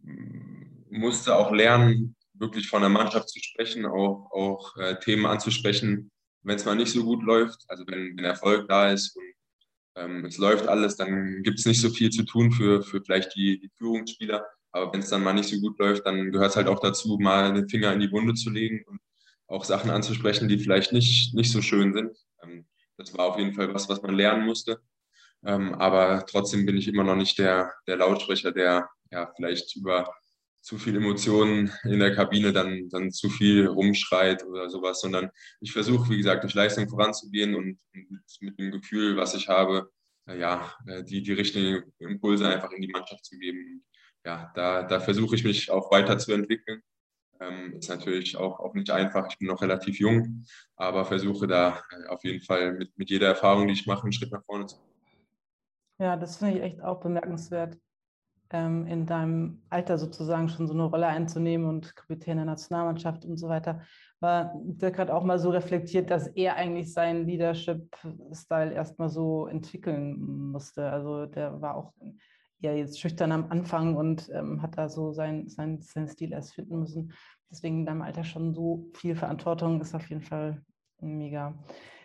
mm, 0.00 0.98
musste 0.98 1.36
auch 1.36 1.52
lernen, 1.52 2.16
wirklich 2.34 2.68
von 2.68 2.82
der 2.82 2.90
Mannschaft 2.90 3.28
zu 3.28 3.40
sprechen, 3.40 3.86
auch, 3.86 4.30
auch 4.32 4.76
äh, 4.76 4.98
Themen 4.98 5.26
anzusprechen, 5.26 6.10
wenn 6.42 6.56
es 6.56 6.64
mal 6.64 6.76
nicht 6.76 6.92
so 6.92 7.04
gut 7.04 7.22
läuft. 7.22 7.64
Also 7.68 7.84
wenn, 7.86 8.16
wenn 8.16 8.24
Erfolg 8.24 8.68
da 8.68 8.90
ist 8.90 9.16
und 9.16 9.24
ähm, 9.98 10.24
es 10.24 10.38
läuft 10.38 10.66
alles, 10.68 10.96
dann 10.96 11.42
gibt 11.42 11.58
es 11.58 11.66
nicht 11.66 11.80
so 11.80 11.90
viel 11.90 12.10
zu 12.10 12.24
tun 12.24 12.52
für, 12.52 12.82
für 12.82 13.02
vielleicht 13.02 13.34
die, 13.34 13.58
die 13.60 13.70
Führungsspieler. 13.76 14.46
Aber 14.72 14.92
wenn 14.92 15.00
es 15.00 15.08
dann 15.08 15.22
mal 15.22 15.32
nicht 15.32 15.48
so 15.48 15.58
gut 15.60 15.78
läuft, 15.78 16.06
dann 16.06 16.30
gehört 16.30 16.50
es 16.50 16.56
halt 16.56 16.68
auch 16.68 16.80
dazu, 16.80 17.18
mal 17.20 17.52
den 17.52 17.68
Finger 17.68 17.92
in 17.92 18.00
die 18.00 18.12
Wunde 18.12 18.34
zu 18.34 18.50
legen 18.50 18.84
und 18.86 19.00
auch 19.46 19.64
Sachen 19.64 19.90
anzusprechen, 19.90 20.48
die 20.48 20.58
vielleicht 20.58 20.92
nicht, 20.92 21.34
nicht 21.34 21.50
so 21.50 21.62
schön 21.62 21.92
sind. 21.92 22.16
Ähm, 22.42 22.66
das 22.96 23.16
war 23.16 23.26
auf 23.26 23.38
jeden 23.38 23.54
Fall 23.54 23.72
was, 23.74 23.88
was 23.88 24.02
man 24.02 24.14
lernen 24.14 24.44
musste. 24.44 24.80
Ähm, 25.44 25.74
aber 25.74 26.26
trotzdem 26.26 26.66
bin 26.66 26.76
ich 26.76 26.88
immer 26.88 27.04
noch 27.04 27.16
nicht 27.16 27.38
der, 27.38 27.72
der 27.86 27.96
Lautsprecher, 27.96 28.52
der 28.52 28.88
ja 29.10 29.32
vielleicht 29.36 29.76
über 29.76 30.12
zu 30.60 30.78
viel 30.78 30.96
Emotionen 30.96 31.72
in 31.84 31.98
der 31.98 32.14
Kabine 32.14 32.52
dann, 32.52 32.88
dann 32.90 33.10
zu 33.10 33.30
viel 33.30 33.66
rumschreit 33.66 34.44
oder 34.44 34.68
sowas, 34.68 35.00
sondern 35.00 35.30
ich 35.60 35.72
versuche, 35.72 36.10
wie 36.10 36.18
gesagt, 36.18 36.42
durch 36.42 36.54
Leistung 36.54 36.88
voranzugehen 36.88 37.54
und, 37.54 37.78
mit, 38.40 38.58
dem 38.58 38.70
Gefühl, 38.72 39.16
was 39.16 39.34
ich 39.34 39.48
habe, 39.48 39.90
äh, 40.26 40.38
ja, 40.38 40.74
äh, 40.86 41.04
die, 41.04 41.22
die 41.22 41.32
richtigen 41.32 41.92
Impulse 41.98 42.48
einfach 42.48 42.70
in 42.72 42.82
die 42.82 42.88
Mannschaft 42.88 43.24
zu 43.24 43.38
geben. 43.38 43.84
Ja, 44.24 44.52
da, 44.54 44.82
da 44.82 45.00
versuche 45.00 45.36
ich 45.36 45.44
mich 45.44 45.70
auch 45.70 45.90
weiterzuentwickeln. 45.90 46.82
Ähm, 47.40 47.74
ist 47.78 47.88
natürlich 47.88 48.36
auch, 48.36 48.58
auch 48.58 48.74
nicht 48.74 48.90
einfach. 48.90 49.28
Ich 49.30 49.38
bin 49.38 49.46
noch 49.46 49.62
relativ 49.62 50.00
jung, 50.00 50.44
aber 50.76 51.04
versuche 51.04 51.46
da 51.46 51.82
äh, 51.90 52.08
auf 52.08 52.24
jeden 52.24 52.42
Fall 52.42 52.72
mit, 52.72 52.98
mit 52.98 53.10
jeder 53.10 53.28
Erfahrung, 53.28 53.68
die 53.68 53.74
ich 53.74 53.86
mache, 53.86 54.02
einen 54.02 54.12
Schritt 54.12 54.32
nach 54.32 54.44
vorne 54.44 54.66
zu 54.66 54.76
gehen. 54.76 54.88
Ja, 56.00 56.16
das 56.16 56.36
finde 56.36 56.58
ich 56.58 56.62
echt 56.62 56.80
auch 56.80 57.00
bemerkenswert, 57.00 57.78
ähm, 58.50 58.86
in 58.86 59.06
deinem 59.06 59.62
Alter 59.70 59.98
sozusagen 59.98 60.48
schon 60.48 60.66
so 60.66 60.74
eine 60.74 60.84
Rolle 60.84 61.06
einzunehmen 61.06 61.68
und 61.68 61.94
Kapitän 61.94 62.36
der 62.36 62.46
Nationalmannschaft 62.46 63.24
und 63.24 63.36
so 63.36 63.48
weiter. 63.48 63.82
War 64.20 64.52
Dirk 64.64 64.98
hat 64.98 65.10
auch 65.10 65.24
mal 65.24 65.38
so 65.38 65.50
reflektiert, 65.50 66.10
dass 66.10 66.28
er 66.28 66.56
eigentlich 66.56 66.92
seinen 66.92 67.26
Leadership-Style 67.26 68.72
erstmal 68.72 69.08
so 69.08 69.46
entwickeln 69.46 70.50
musste. 70.50 70.90
Also 70.90 71.26
der 71.26 71.60
war 71.60 71.76
auch 71.76 71.92
ja 72.60 72.72
jetzt 72.72 73.00
schüchtern 73.00 73.32
am 73.32 73.50
Anfang 73.50 73.96
und 73.96 74.28
ähm, 74.32 74.62
hat 74.62 74.76
da 74.76 74.88
so 74.88 75.12
seinen 75.12 75.48
sein, 75.48 75.80
sein 75.80 76.08
Stil 76.08 76.32
erst 76.32 76.54
finden 76.54 76.80
müssen. 76.80 77.12
Deswegen 77.50 77.80
in 77.80 77.86
deinem 77.86 78.02
Alter 78.02 78.24
schon 78.24 78.54
so 78.54 78.90
viel 78.94 79.14
Verantwortung 79.14 79.80
ist 79.80 79.94
auf 79.94 80.08
jeden 80.08 80.22
Fall 80.22 80.60
mega. 81.00 81.54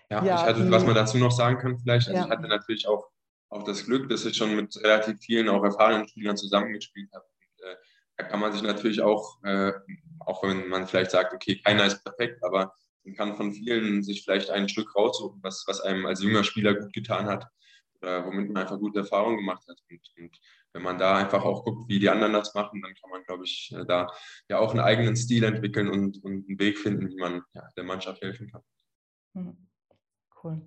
Ja, 0.09 0.23
ja 0.23 0.35
ich 0.35 0.41
hatte, 0.43 0.71
was 0.71 0.85
man 0.85 0.95
dazu 0.95 1.17
noch 1.17 1.31
sagen 1.31 1.57
kann 1.57 1.79
vielleicht, 1.79 2.07
also 2.07 2.19
ja. 2.19 2.25
ich 2.25 2.31
hatte 2.31 2.47
natürlich 2.47 2.87
auch 2.87 3.12
auch 3.53 3.63
das 3.63 3.85
Glück, 3.85 4.09
dass 4.09 4.25
ich 4.25 4.35
schon 4.35 4.55
mit 4.55 4.75
relativ 4.77 5.19
vielen 5.19 5.49
auch 5.49 5.63
erfahrenen 5.63 6.07
Spielern 6.07 6.37
zusammengespielt 6.37 7.09
habe. 7.13 7.25
Und, 7.25 7.65
äh, 7.65 7.75
da 8.17 8.23
kann 8.25 8.39
man 8.39 8.51
sich 8.51 8.61
natürlich 8.61 9.01
auch, 9.01 9.43
äh, 9.43 9.73
auch 10.19 10.43
wenn 10.43 10.67
man 10.67 10.87
vielleicht 10.87 11.11
sagt, 11.11 11.33
okay, 11.33 11.59
keiner 11.63 11.85
ist 11.85 12.03
perfekt, 12.03 12.43
aber 12.43 12.73
man 13.03 13.15
kann 13.15 13.35
von 13.35 13.53
vielen 13.53 14.03
sich 14.03 14.23
vielleicht 14.23 14.49
ein 14.49 14.69
Stück 14.69 14.95
raussuchen, 14.95 15.39
was, 15.43 15.65
was 15.67 15.81
einem 15.81 16.05
als 16.05 16.21
junger 16.21 16.43
Spieler 16.43 16.73
gut 16.73 16.93
getan 16.93 17.25
hat 17.25 17.47
oder 18.01 18.25
womit 18.25 18.49
man 18.49 18.63
einfach 18.63 18.79
gute 18.79 18.99
Erfahrungen 18.99 19.37
gemacht 19.37 19.63
hat. 19.67 19.77
Und, 19.89 20.01
und 20.17 20.39
wenn 20.73 20.83
man 20.83 20.97
da 20.97 21.17
einfach 21.17 21.43
auch 21.43 21.63
guckt, 21.63 21.87
wie 21.89 21.99
die 21.99 22.09
anderen 22.09 22.33
das 22.33 22.53
machen, 22.53 22.81
dann 22.81 22.93
kann 22.95 23.09
man, 23.09 23.23
glaube 23.23 23.45
ich, 23.45 23.73
äh, 23.75 23.85
da 23.85 24.07
ja 24.49 24.59
auch 24.59 24.71
einen 24.71 24.79
eigenen 24.79 25.15
Stil 25.15 25.43
entwickeln 25.43 25.89
und, 25.89 26.23
und 26.23 26.47
einen 26.47 26.59
Weg 26.59 26.77
finden, 26.77 27.09
wie 27.09 27.17
man 27.17 27.43
ja, 27.53 27.69
der 27.77 27.83
Mannschaft 27.83 28.21
helfen 28.21 28.49
kann. 28.51 28.61
Hm. 29.35 29.69
Cool. 30.43 30.61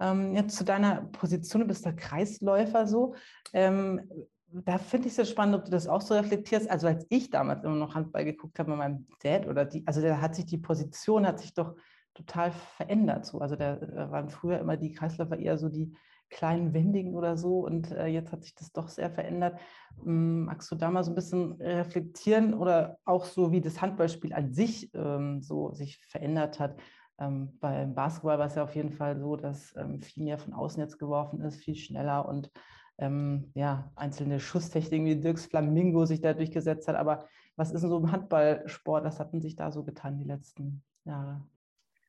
Ähm, 0.00 0.34
jetzt 0.34 0.56
zu 0.56 0.64
deiner 0.64 1.02
Position, 1.02 1.62
du 1.62 1.68
bist 1.68 1.84
der 1.84 1.96
Kreisläufer 1.96 2.86
so. 2.86 3.14
Ähm, 3.52 4.00
da 4.46 4.78
finde 4.78 5.06
ich 5.06 5.12
es 5.12 5.16
sehr 5.16 5.24
spannend, 5.24 5.56
ob 5.56 5.64
du 5.64 5.70
das 5.70 5.88
auch 5.88 6.00
so 6.00 6.14
reflektierst. 6.14 6.70
Also 6.70 6.86
als 6.86 7.06
ich 7.08 7.30
damals 7.30 7.64
immer 7.64 7.74
noch 7.74 7.94
Handball 7.94 8.24
geguckt 8.24 8.58
habe 8.58 8.70
mit 8.70 8.78
meinem 8.78 9.06
Dad 9.22 9.48
oder 9.48 9.64
die, 9.64 9.84
also 9.86 10.00
da 10.00 10.20
hat 10.20 10.34
sich 10.34 10.46
die 10.46 10.58
Position, 10.58 11.26
hat 11.26 11.40
sich 11.40 11.54
doch 11.54 11.74
total 12.14 12.52
verändert. 12.52 13.26
So. 13.26 13.40
Also 13.40 13.56
da, 13.56 13.76
da 13.76 14.10
waren 14.10 14.30
früher 14.30 14.60
immer 14.60 14.76
die 14.76 14.92
Kreisläufer 14.92 15.38
eher 15.38 15.58
so 15.58 15.68
die 15.68 15.96
kleinen 16.30 16.72
Wendigen 16.72 17.14
oder 17.14 17.36
so 17.36 17.60
und 17.60 17.92
äh, 17.92 18.06
jetzt 18.06 18.32
hat 18.32 18.42
sich 18.42 18.54
das 18.54 18.72
doch 18.72 18.88
sehr 18.88 19.10
verändert. 19.10 19.58
Ähm, 20.04 20.44
magst 20.44 20.70
du 20.70 20.74
da 20.74 20.90
mal 20.90 21.04
so 21.04 21.12
ein 21.12 21.14
bisschen 21.14 21.52
reflektieren 21.60 22.54
oder 22.54 22.98
auch 23.04 23.24
so, 23.24 23.52
wie 23.52 23.60
das 23.60 23.80
Handballspiel 23.80 24.32
an 24.32 24.52
sich 24.52 24.90
ähm, 24.94 25.42
so 25.42 25.72
sich 25.74 25.98
verändert 25.98 26.58
hat? 26.60 26.76
Ähm, 27.18 27.56
beim 27.60 27.94
Basketball 27.94 28.38
war 28.38 28.46
es 28.46 28.56
ja 28.56 28.64
auf 28.64 28.74
jeden 28.74 28.92
Fall 28.92 29.18
so, 29.18 29.36
dass 29.36 29.74
ähm, 29.76 30.02
viel 30.02 30.24
mehr 30.24 30.38
von 30.38 30.52
außen 30.52 30.80
jetzt 30.80 30.98
geworfen 30.98 31.40
ist, 31.40 31.56
viel 31.56 31.76
schneller 31.76 32.28
und 32.28 32.50
ähm, 32.98 33.50
ja, 33.54 33.92
einzelne 33.96 34.40
Schusstechniken 34.40 35.06
wie 35.06 35.20
Dirks 35.20 35.46
Flamingo 35.46 36.06
sich 36.06 36.20
da 36.20 36.32
durchgesetzt 36.32 36.88
hat. 36.88 36.96
Aber 36.96 37.28
was 37.56 37.72
ist 37.72 37.82
denn 37.82 37.90
so 37.90 37.98
im 37.98 38.12
Handballsport? 38.12 39.04
Was 39.04 39.20
hatten 39.20 39.40
sich 39.40 39.56
da 39.56 39.72
so 39.72 39.84
getan 39.84 40.18
die 40.18 40.24
letzten 40.24 40.82
Jahre? 41.04 41.42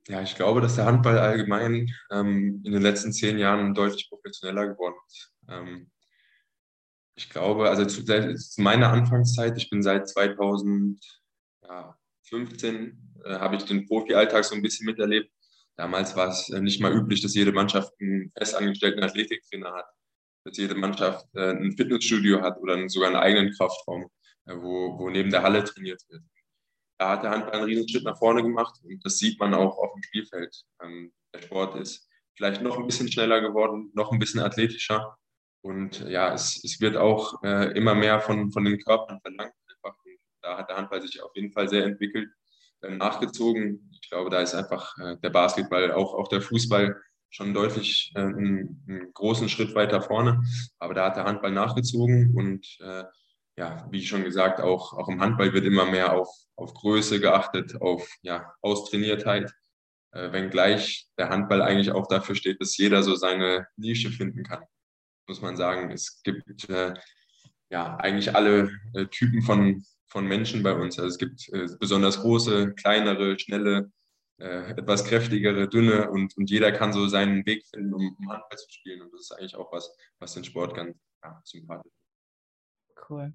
Ja, 0.07 0.21
ich 0.21 0.35
glaube, 0.35 0.61
dass 0.61 0.75
der 0.75 0.85
Handball 0.85 1.17
allgemein 1.17 1.89
ähm, 2.11 2.61
in 2.63 2.71
den 2.71 2.83
letzten 2.83 3.11
zehn 3.11 3.39
Jahren 3.39 3.73
deutlich 3.73 4.07
professioneller 4.09 4.67
geworden 4.67 4.95
ist. 5.07 5.33
Ähm, 5.49 5.89
Ich 7.17 7.29
glaube, 7.29 7.69
also 7.69 7.85
zu, 7.85 8.03
zu 8.03 8.61
meiner 8.61 8.91
Anfangszeit, 8.91 9.57
ich 9.57 9.69
bin 9.69 9.81
seit 9.81 10.07
2015, 10.07 13.04
äh, 13.25 13.39
habe 13.39 13.55
ich 13.55 13.63
den 13.63 13.85
Profi-Alltag 13.87 14.45
so 14.45 14.55
ein 14.55 14.61
bisschen 14.61 14.85
miterlebt. 14.85 15.31
Damals 15.75 16.15
war 16.15 16.29
es 16.29 16.49
äh, 16.49 16.61
nicht 16.61 16.79
mal 16.79 16.93
üblich, 16.93 17.21
dass 17.21 17.35
jede 17.35 17.51
Mannschaft 17.51 17.91
einen 17.99 18.31
festangestellten 18.37 19.03
Athletiktrainer 19.03 19.73
hat, 19.73 19.85
dass 20.45 20.57
jede 20.57 20.75
Mannschaft 20.75 21.25
äh, 21.33 21.51
ein 21.51 21.75
Fitnessstudio 21.75 22.41
hat 22.41 22.57
oder 22.59 22.87
sogar 22.87 23.09
einen 23.09 23.17
eigenen 23.17 23.53
Kraftraum, 23.53 24.09
wo, 24.45 24.97
wo 24.99 25.09
neben 25.09 25.31
der 25.31 25.41
Halle 25.41 25.63
trainiert 25.63 26.01
wird. 26.09 26.23
Da 26.97 27.09
hat 27.09 27.23
der 27.23 27.31
Handball 27.31 27.55
einen 27.55 27.65
riesen 27.65 27.89
Schritt 27.89 28.03
nach 28.03 28.17
vorne 28.17 28.41
gemacht 28.41 28.79
und 28.83 29.03
das 29.03 29.17
sieht 29.17 29.39
man 29.39 29.53
auch 29.53 29.77
auf 29.77 29.91
dem 29.93 30.03
Spielfeld. 30.03 30.55
Ähm, 30.81 31.11
der 31.33 31.41
Sport 31.41 31.75
ist 31.79 32.07
vielleicht 32.37 32.61
noch 32.61 32.77
ein 32.77 32.85
bisschen 32.85 33.11
schneller 33.11 33.41
geworden, 33.41 33.91
noch 33.95 34.11
ein 34.11 34.19
bisschen 34.19 34.39
athletischer 34.41 35.17
und 35.61 35.99
ja, 36.01 36.33
es, 36.33 36.63
es 36.63 36.79
wird 36.79 36.95
auch 36.95 37.41
immer 37.41 37.95
mehr 37.95 38.21
von, 38.21 38.51
von 38.51 38.63
den 38.63 38.79
Körpern 38.79 39.19
verlangt. 39.21 39.53
Da 40.41 40.59
hat 40.59 40.69
der 40.69 40.77
Handball 40.77 41.01
sich 41.01 41.21
auf 41.23 41.35
jeden 41.35 41.51
Fall 41.51 41.67
sehr 41.67 41.83
entwickelt, 41.83 42.29
nachgezogen. 42.81 43.89
Ich 44.01 44.09
glaube, 44.09 44.29
da 44.29 44.41
ist 44.41 44.53
einfach 44.53 44.97
äh, 44.97 45.17
der 45.17 45.29
Basketball, 45.29 45.91
auch, 45.91 46.13
auch 46.13 46.27
der 46.27 46.41
Fußball 46.41 46.95
schon 47.29 47.53
deutlich 47.53 48.11
äh, 48.15 48.19
einen, 48.19 48.83
einen, 48.87 49.13
großen 49.13 49.49
Schritt 49.49 49.75
weiter 49.75 50.01
vorne. 50.01 50.41
Aber 50.79 50.93
da 50.93 51.05
hat 51.05 51.17
der 51.17 51.25
Handball 51.25 51.51
nachgezogen 51.51 52.33
und 52.35 52.77
äh, 52.81 53.03
ja, 53.57 53.87
wie 53.89 54.05
schon 54.05 54.23
gesagt, 54.23 54.59
auch, 54.59 54.93
auch 54.93 55.07
im 55.07 55.21
Handball 55.21 55.53
wird 55.53 55.65
immer 55.65 55.85
mehr 55.85 56.13
auf, 56.13 56.29
auf 56.55 56.73
Größe 56.73 57.19
geachtet, 57.19 57.81
auf 57.81 58.07
ja, 58.21 58.53
Austrainiertheit, 58.61 59.53
äh, 60.11 60.31
wenngleich 60.31 61.07
der 61.17 61.29
Handball 61.29 61.61
eigentlich 61.61 61.91
auch 61.91 62.07
dafür 62.07 62.35
steht, 62.35 62.61
dass 62.61 62.77
jeder 62.77 63.01
so 63.03 63.15
seine 63.15 63.67
Nische 63.77 64.11
finden 64.11 64.43
kann. 64.43 64.63
Muss 65.27 65.41
man 65.41 65.55
sagen, 65.57 65.91
es 65.91 66.21
gibt 66.23 66.69
äh, 66.69 66.93
ja 67.69 67.95
eigentlich 67.97 68.35
alle 68.35 68.69
Typen 69.09 69.41
von, 69.41 69.83
von 70.07 70.27
Menschen 70.27 70.63
bei 70.63 70.73
uns. 70.73 70.97
Also 70.99 71.09
es 71.09 71.17
gibt 71.17 71.47
äh, 71.53 71.67
besonders 71.79 72.21
große, 72.21 72.73
kleinere, 72.73 73.37
schnelle, 73.39 73.91
äh, 74.37 74.71
etwas 74.71 75.05
kräftigere, 75.05 75.67
dünne 75.67 76.09
und, 76.11 76.35
und 76.37 76.49
jeder 76.49 76.71
kann 76.71 76.93
so 76.93 77.07
seinen 77.07 77.45
Weg 77.45 77.65
finden, 77.65 77.93
um, 77.93 78.15
um 78.19 78.29
Handball 78.29 78.57
zu 78.57 78.71
spielen. 78.71 79.01
Und 79.01 79.13
das 79.13 79.21
ist 79.21 79.31
eigentlich 79.31 79.55
auch 79.55 79.71
was, 79.71 79.95
was 80.19 80.33
den 80.33 80.43
Sport 80.43 80.75
ganz 80.75 80.97
ja, 81.23 81.41
sympathisch 81.43 81.91
Cool. 83.09 83.33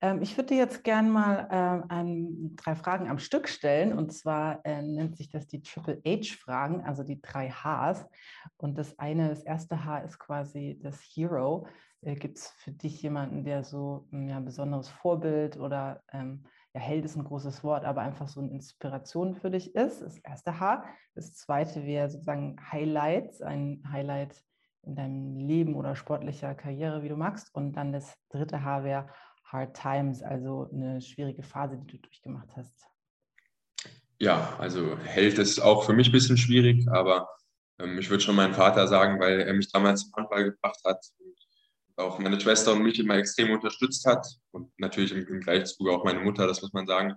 Ähm, 0.00 0.22
ich 0.22 0.36
würde 0.36 0.54
jetzt 0.54 0.84
gerne 0.84 1.08
mal 1.08 1.48
äh, 1.50 1.92
ein, 1.92 2.54
drei 2.56 2.76
Fragen 2.76 3.08
am 3.08 3.18
Stück 3.18 3.48
stellen. 3.48 3.92
Und 3.92 4.12
zwar 4.12 4.64
äh, 4.64 4.82
nennt 4.82 5.16
sich 5.16 5.28
das 5.28 5.46
die 5.46 5.62
Triple 5.62 6.00
H-Fragen, 6.06 6.82
also 6.82 7.02
die 7.02 7.20
drei 7.20 7.50
Hs. 7.50 8.06
Und 8.56 8.78
das 8.78 8.98
eine, 8.98 9.28
das 9.28 9.42
erste 9.42 9.84
H 9.84 9.98
ist 9.98 10.18
quasi 10.18 10.78
das 10.82 11.00
Hero. 11.00 11.66
Äh, 12.02 12.14
Gibt 12.14 12.38
es 12.38 12.48
für 12.58 12.70
dich 12.70 13.02
jemanden, 13.02 13.44
der 13.44 13.64
so 13.64 14.06
hm, 14.10 14.28
ja, 14.28 14.36
ein 14.36 14.44
besonderes 14.44 14.88
Vorbild 14.88 15.56
oder 15.56 16.02
ähm, 16.12 16.44
ja, 16.74 16.80
Held 16.80 17.04
ist 17.04 17.16
ein 17.16 17.24
großes 17.24 17.64
Wort, 17.64 17.84
aber 17.84 18.02
einfach 18.02 18.28
so 18.28 18.40
eine 18.40 18.50
Inspiration 18.50 19.34
für 19.34 19.50
dich 19.50 19.74
ist? 19.74 20.02
Das 20.02 20.18
erste 20.18 20.60
H. 20.60 20.84
Das 21.14 21.34
zweite 21.34 21.84
wäre 21.84 22.08
sozusagen 22.08 22.56
Highlights, 22.70 23.42
ein 23.42 23.82
Highlight 23.90 24.44
in 24.82 24.94
deinem 24.94 25.36
Leben 25.36 25.74
oder 25.74 25.96
sportlicher 25.96 26.54
Karriere, 26.54 27.02
wie 27.02 27.08
du 27.08 27.16
magst. 27.16 27.54
Und 27.54 27.72
dann 27.72 27.92
das 27.92 28.14
dritte 28.30 28.62
H 28.64 28.84
wäre 28.84 29.08
Hard 29.44 29.76
Times, 29.76 30.22
also 30.22 30.68
eine 30.72 31.00
schwierige 31.00 31.42
Phase, 31.42 31.78
die 31.78 31.86
du 31.86 31.98
durchgemacht 31.98 32.48
hast? 32.54 32.86
Ja, 34.18 34.56
also 34.58 34.98
Held 34.98 35.38
ist 35.38 35.60
auch 35.60 35.84
für 35.84 35.94
mich 35.94 36.08
ein 36.08 36.12
bisschen 36.12 36.36
schwierig, 36.36 36.86
aber 36.90 37.28
ähm, 37.78 37.98
ich 37.98 38.10
würde 38.10 38.22
schon 38.22 38.36
meinen 38.36 38.54
Vater 38.54 38.86
sagen, 38.88 39.20
weil 39.20 39.40
er 39.40 39.54
mich 39.54 39.72
damals 39.72 40.04
zum 40.04 40.12
Handball 40.16 40.44
gebracht 40.44 40.80
hat 40.84 41.04
auch 41.98 42.18
meine 42.18 42.40
Schwester 42.40 42.72
und 42.72 42.82
mich 42.82 42.98
immer 42.98 43.16
extrem 43.16 43.50
unterstützt 43.50 44.06
hat 44.06 44.26
und 44.52 44.70
natürlich 44.78 45.12
im, 45.12 45.26
im 45.26 45.40
gleichen 45.40 45.66
Zuge 45.66 45.90
auch 45.90 46.04
meine 46.04 46.20
Mutter, 46.20 46.46
das 46.46 46.62
muss 46.62 46.72
man 46.72 46.86
sagen, 46.86 47.14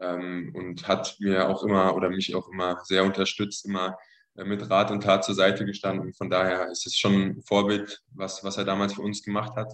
ähm, 0.00 0.52
und 0.54 0.86
hat 0.86 1.16
mir 1.18 1.48
auch 1.48 1.64
immer 1.64 1.94
oder 1.96 2.10
mich 2.10 2.34
auch 2.34 2.48
immer 2.48 2.78
sehr 2.84 3.04
unterstützt, 3.04 3.64
immer 3.66 3.96
äh, 4.36 4.44
mit 4.44 4.68
Rat 4.70 4.90
und 4.90 5.02
Tat 5.02 5.24
zur 5.24 5.34
Seite 5.34 5.64
gestanden. 5.64 6.12
Von 6.14 6.30
daher 6.30 6.70
ist 6.70 6.86
es 6.86 6.96
schon 6.96 7.14
ein 7.14 7.42
Vorbild, 7.42 8.02
was, 8.14 8.44
was 8.44 8.56
er 8.56 8.64
damals 8.64 8.94
für 8.94 9.02
uns 9.02 9.22
gemacht 9.22 9.54
hat. 9.56 9.72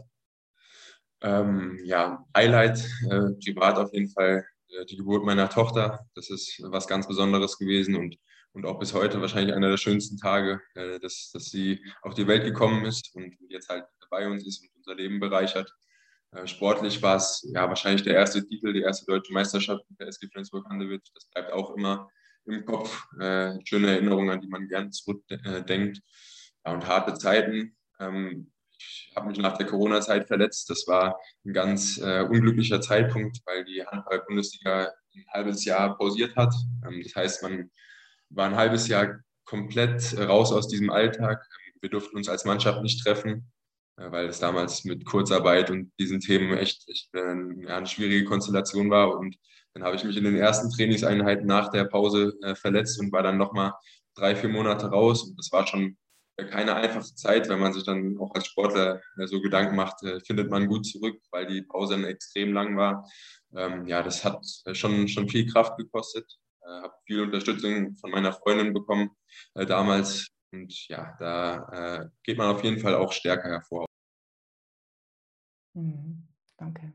Ähm, 1.20 1.80
ja, 1.84 2.24
Highlight, 2.36 2.78
äh, 3.10 3.30
privat 3.42 3.78
auf 3.78 3.92
jeden 3.92 4.10
Fall 4.10 4.44
äh, 4.68 4.84
die 4.86 4.96
Geburt 4.96 5.24
meiner 5.24 5.48
Tochter. 5.48 6.06
Das 6.14 6.30
ist 6.30 6.60
was 6.62 6.86
ganz 6.86 7.06
Besonderes 7.08 7.58
gewesen 7.58 7.96
und, 7.96 8.16
und 8.54 8.64
auch 8.66 8.78
bis 8.78 8.94
heute 8.94 9.20
wahrscheinlich 9.20 9.54
einer 9.54 9.68
der 9.68 9.76
schönsten 9.76 10.16
Tage, 10.16 10.60
äh, 10.74 10.98
dass, 11.00 11.30
dass 11.32 11.46
sie 11.46 11.84
auf 12.02 12.14
die 12.14 12.26
Welt 12.26 12.44
gekommen 12.44 12.84
ist 12.84 13.14
und 13.14 13.36
jetzt 13.48 13.68
halt 13.68 13.84
bei 14.10 14.28
uns 14.28 14.46
ist 14.46 14.62
und 14.62 14.70
unser 14.76 14.94
Leben 14.94 15.20
bereichert. 15.20 15.72
Äh, 16.30 16.46
sportlich 16.46 17.02
war 17.02 17.16
es 17.16 17.46
ja 17.52 17.68
wahrscheinlich 17.68 18.04
der 18.04 18.14
erste 18.14 18.46
Titel, 18.46 18.72
die 18.72 18.82
erste 18.82 19.06
deutsche 19.06 19.32
Meisterschaft 19.32 19.84
mit 19.90 19.98
der 19.98 20.06
SG 20.06 20.28
Flensburg-Handewitt. 20.28 21.02
Das 21.14 21.26
bleibt 21.26 21.52
auch 21.52 21.74
immer 21.76 22.08
im 22.46 22.64
Kopf. 22.64 23.06
Äh, 23.18 23.58
schöne 23.64 23.90
Erinnerungen, 23.90 24.30
an 24.30 24.40
die 24.40 24.48
man 24.48 24.68
gern 24.68 24.92
zurückdenkt. 24.92 26.00
Ja, 26.64 26.72
und 26.72 26.86
harte 26.86 27.14
Zeiten. 27.14 27.76
Ähm, 27.98 28.52
ich 28.78 29.12
habe 29.16 29.28
mich 29.28 29.38
nach 29.38 29.56
der 29.56 29.66
Corona-Zeit 29.66 30.28
verletzt. 30.28 30.70
Das 30.70 30.86
war 30.86 31.18
ein 31.44 31.52
ganz 31.52 31.98
äh, 31.98 32.22
unglücklicher 32.22 32.80
Zeitpunkt, 32.80 33.38
weil 33.46 33.64
die 33.64 33.84
Handball-Bundesliga 33.84 34.92
ein 35.14 35.24
halbes 35.32 35.64
Jahr 35.64 35.96
pausiert 35.96 36.36
hat. 36.36 36.54
Ähm, 36.86 37.00
das 37.02 37.14
heißt, 37.16 37.42
man 37.42 37.70
war 38.34 38.46
ein 38.46 38.56
halbes 38.56 38.88
Jahr 38.88 39.20
komplett 39.44 40.16
raus 40.18 40.52
aus 40.52 40.68
diesem 40.68 40.90
Alltag. 40.90 41.46
Wir 41.80 41.90
durften 41.90 42.16
uns 42.16 42.28
als 42.28 42.44
Mannschaft 42.44 42.82
nicht 42.82 43.02
treffen, 43.02 43.52
äh, 43.96 44.10
weil 44.10 44.26
es 44.26 44.38
damals 44.38 44.84
mit 44.84 45.04
Kurzarbeit 45.04 45.70
und 45.70 45.92
diesen 45.98 46.20
Themen 46.20 46.56
echt, 46.56 46.88
echt 46.88 47.14
äh, 47.14 47.20
eine 47.20 47.86
schwierige 47.86 48.24
Konstellation 48.24 48.90
war. 48.90 49.16
Und 49.18 49.36
dann 49.74 49.84
habe 49.84 49.96
ich 49.96 50.04
mich 50.04 50.16
in 50.16 50.24
den 50.24 50.36
ersten 50.36 50.70
Trainingseinheiten 50.70 51.46
nach 51.46 51.70
der 51.70 51.84
Pause 51.84 52.34
äh, 52.42 52.54
verletzt 52.54 53.00
und 53.00 53.12
war 53.12 53.22
dann 53.22 53.38
nochmal 53.38 53.72
drei, 54.14 54.36
vier 54.36 54.48
Monate 54.48 54.86
raus. 54.86 55.24
Und 55.24 55.38
das 55.38 55.50
war 55.52 55.66
schon 55.66 55.96
keine 56.36 56.74
einfache 56.74 57.14
Zeit, 57.14 57.48
wenn 57.48 57.60
man 57.60 57.72
sich 57.72 57.84
dann 57.84 58.18
auch 58.18 58.34
als 58.34 58.46
Sportler 58.46 59.00
äh, 59.18 59.26
so 59.26 59.40
Gedanken 59.40 59.76
macht, 59.76 60.02
äh, 60.02 60.20
findet 60.20 60.50
man 60.50 60.66
gut 60.66 60.86
zurück, 60.86 61.20
weil 61.30 61.46
die 61.46 61.62
Pause 61.62 61.94
dann 61.94 62.04
extrem 62.04 62.52
lang 62.52 62.76
war. 62.76 63.08
Ähm, 63.54 63.86
ja, 63.86 64.02
das 64.02 64.24
hat 64.24 64.44
äh, 64.64 64.74
schon, 64.74 65.06
schon 65.08 65.28
viel 65.28 65.46
Kraft 65.46 65.76
gekostet. 65.78 66.38
Äh, 66.64 66.82
habe 66.82 66.94
viel 67.06 67.20
Unterstützung 67.20 67.94
von 67.96 68.10
meiner 68.10 68.32
Freundin 68.32 68.72
bekommen 68.72 69.10
äh, 69.54 69.66
damals. 69.66 70.28
Und 70.52 70.88
ja, 70.88 71.14
da 71.18 72.02
äh, 72.02 72.08
geht 72.22 72.38
man 72.38 72.54
auf 72.54 72.64
jeden 72.64 72.78
Fall 72.78 72.94
auch 72.94 73.12
stärker 73.12 73.48
hervor. 73.48 73.86
Mhm, 75.74 76.26
danke. 76.56 76.92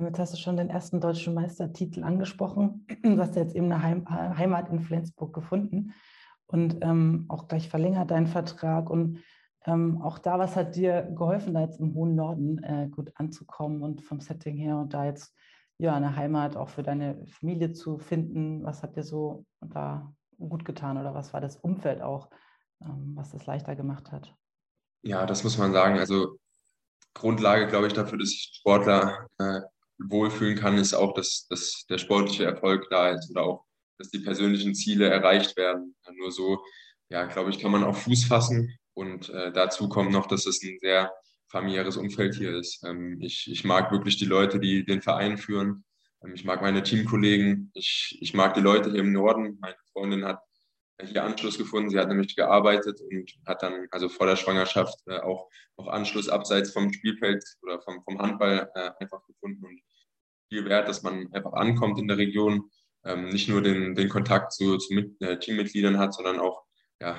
Jetzt 0.00 0.18
hast 0.18 0.32
du 0.32 0.38
schon 0.38 0.56
den 0.56 0.70
ersten 0.70 1.00
deutschen 1.00 1.34
Meistertitel 1.34 2.02
angesprochen. 2.02 2.86
Du 3.02 3.18
hast 3.18 3.36
jetzt 3.36 3.54
eben 3.54 3.70
eine 3.70 3.82
Heim 3.82 4.08
Heimat 4.08 4.70
in 4.70 4.80
Flensburg 4.80 5.34
gefunden 5.34 5.92
und 6.46 6.78
ähm, 6.82 7.26
auch 7.28 7.46
gleich 7.46 7.68
verlängert 7.68 8.10
deinen 8.10 8.26
Vertrag. 8.26 8.90
Und 8.90 9.22
ähm, 9.66 10.00
auch 10.02 10.18
da, 10.18 10.38
was 10.38 10.56
hat 10.56 10.76
dir 10.76 11.02
geholfen, 11.02 11.54
da 11.54 11.60
jetzt 11.60 11.78
im 11.78 11.94
hohen 11.94 12.14
Norden 12.14 12.62
äh, 12.64 12.88
gut 12.90 13.12
anzukommen 13.14 13.82
und 13.82 14.02
vom 14.02 14.20
Setting 14.20 14.56
her 14.56 14.78
und 14.78 14.94
da 14.94 15.04
jetzt 15.04 15.34
ja 15.78 15.94
eine 15.94 16.16
Heimat 16.16 16.56
auch 16.56 16.68
für 16.68 16.82
deine 16.82 17.26
Familie 17.26 17.72
zu 17.72 17.98
finden? 17.98 18.64
Was 18.64 18.82
hat 18.82 18.96
dir 18.96 19.02
so 19.02 19.44
da 19.60 20.12
gut 20.38 20.64
getan 20.64 20.98
oder 20.98 21.14
was 21.14 21.32
war 21.32 21.40
das 21.40 21.56
Umfeld 21.56 22.02
auch, 22.02 22.30
ähm, 22.80 23.12
was 23.14 23.30
das 23.30 23.46
leichter 23.46 23.76
gemacht 23.76 24.12
hat? 24.12 24.34
Ja, 25.02 25.26
das 25.26 25.44
muss 25.44 25.58
man 25.58 25.72
sagen. 25.72 25.98
Also 25.98 26.38
Grundlage, 27.14 27.66
glaube 27.66 27.88
ich, 27.88 27.92
dafür, 27.92 28.18
dass 28.18 28.30
ich 28.30 28.52
Sportler 28.54 29.26
äh, 29.38 29.60
wohlfühlen 29.98 30.56
kann, 30.56 30.78
ist 30.78 30.94
auch, 30.94 31.14
dass, 31.14 31.46
dass 31.48 31.84
der 31.88 31.98
sportliche 31.98 32.44
Erfolg 32.44 32.88
da 32.90 33.10
ist 33.10 33.30
oder 33.30 33.42
auch 33.42 33.64
dass 33.98 34.10
die 34.10 34.18
persönlichen 34.18 34.74
Ziele 34.74 35.08
erreicht 35.08 35.56
werden. 35.56 35.94
Nur 36.16 36.32
so, 36.32 36.64
ja, 37.08 37.24
glaube 37.26 37.50
ich, 37.50 37.58
kann 37.58 37.70
man 37.70 37.84
auf 37.84 38.02
Fuß 38.02 38.24
fassen. 38.24 38.76
Und 38.94 39.28
äh, 39.30 39.52
dazu 39.52 39.88
kommt 39.88 40.10
noch, 40.10 40.26
dass 40.26 40.46
es 40.46 40.62
ein 40.62 40.78
sehr 40.80 41.12
familiäres 41.52 41.96
Umfeld 41.96 42.34
hier 42.34 42.56
ist. 42.56 42.82
Ähm, 42.84 43.20
ich, 43.20 43.48
ich 43.50 43.64
mag 43.64 43.92
wirklich 43.92 44.16
die 44.16 44.24
Leute, 44.24 44.58
die 44.58 44.84
den 44.84 45.02
Verein 45.02 45.38
führen. 45.38 45.84
Ähm, 46.24 46.34
ich 46.34 46.44
mag 46.44 46.62
meine 46.62 46.82
Teamkollegen. 46.82 47.70
Ich, 47.74 48.18
ich 48.20 48.34
mag 48.34 48.54
die 48.54 48.60
Leute 48.60 48.90
hier 48.90 49.00
im 49.00 49.12
Norden. 49.12 49.58
Meine 49.60 49.76
Freundin 49.92 50.24
hat 50.24 50.40
hier 51.00 51.24
Anschluss 51.24 51.58
gefunden. 51.58 51.90
Sie 51.90 51.98
hat 51.98 52.08
nämlich 52.08 52.34
gearbeitet 52.34 53.00
und 53.00 53.30
hat 53.46 53.62
dann 53.62 53.86
also 53.90 54.08
vor 54.08 54.26
der 54.26 54.36
Schwangerschaft 54.36 54.98
äh, 55.06 55.18
auch, 55.18 55.48
auch 55.76 55.88
Anschluss 55.88 56.28
abseits 56.28 56.72
vom 56.72 56.92
Spielfeld 56.92 57.44
oder 57.62 57.80
vom, 57.82 58.02
vom 58.02 58.18
Handball 58.18 58.70
äh, 58.74 58.90
einfach 59.00 59.24
gefunden 59.26 59.64
und 59.64 59.80
viel 60.48 60.64
wert, 60.64 60.88
dass 60.88 61.02
man 61.02 61.32
einfach 61.32 61.52
ankommt 61.52 61.98
in 61.98 62.08
der 62.08 62.18
Region 62.18 62.70
ähm, 63.04 63.28
nicht 63.28 63.48
nur 63.48 63.62
den, 63.62 63.94
den 63.94 64.08
Kontakt 64.08 64.52
zu, 64.52 64.78
zu 64.78 64.94
äh, 65.20 65.38
Teammitgliedern 65.38 65.98
hat, 65.98 66.14
sondern 66.14 66.38
auch, 66.38 66.62
ja, 67.02 67.16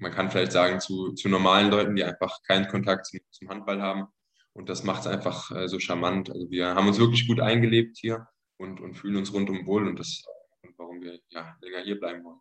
man 0.00 0.10
kann 0.10 0.30
vielleicht 0.30 0.52
sagen, 0.52 0.80
zu, 0.80 1.12
zu 1.12 1.28
normalen 1.28 1.70
Leuten, 1.70 1.94
die 1.94 2.02
einfach 2.02 2.42
keinen 2.42 2.66
Kontakt 2.66 3.06
zum, 3.06 3.20
zum 3.30 3.48
Handball 3.48 3.80
haben. 3.80 4.08
Und 4.52 4.68
das 4.68 4.82
macht 4.82 5.02
es 5.02 5.06
einfach 5.06 5.50
äh, 5.52 5.68
so 5.68 5.78
charmant. 5.78 6.30
Also 6.30 6.50
wir 6.50 6.74
haben 6.74 6.88
uns 6.88 6.98
wirklich 6.98 7.28
gut 7.28 7.40
eingelebt 7.40 7.98
hier 7.98 8.26
und, 8.56 8.80
und 8.80 8.94
fühlen 8.94 9.16
uns 9.16 9.32
rundum 9.32 9.64
wohl 9.66 9.86
und 9.86 9.98
das 9.98 10.08
ist 10.08 10.26
auch, 10.26 10.70
warum 10.78 11.00
wir 11.02 11.20
ja, 11.28 11.56
länger 11.60 11.84
hier 11.84 12.00
bleiben 12.00 12.24
wollen. 12.24 12.40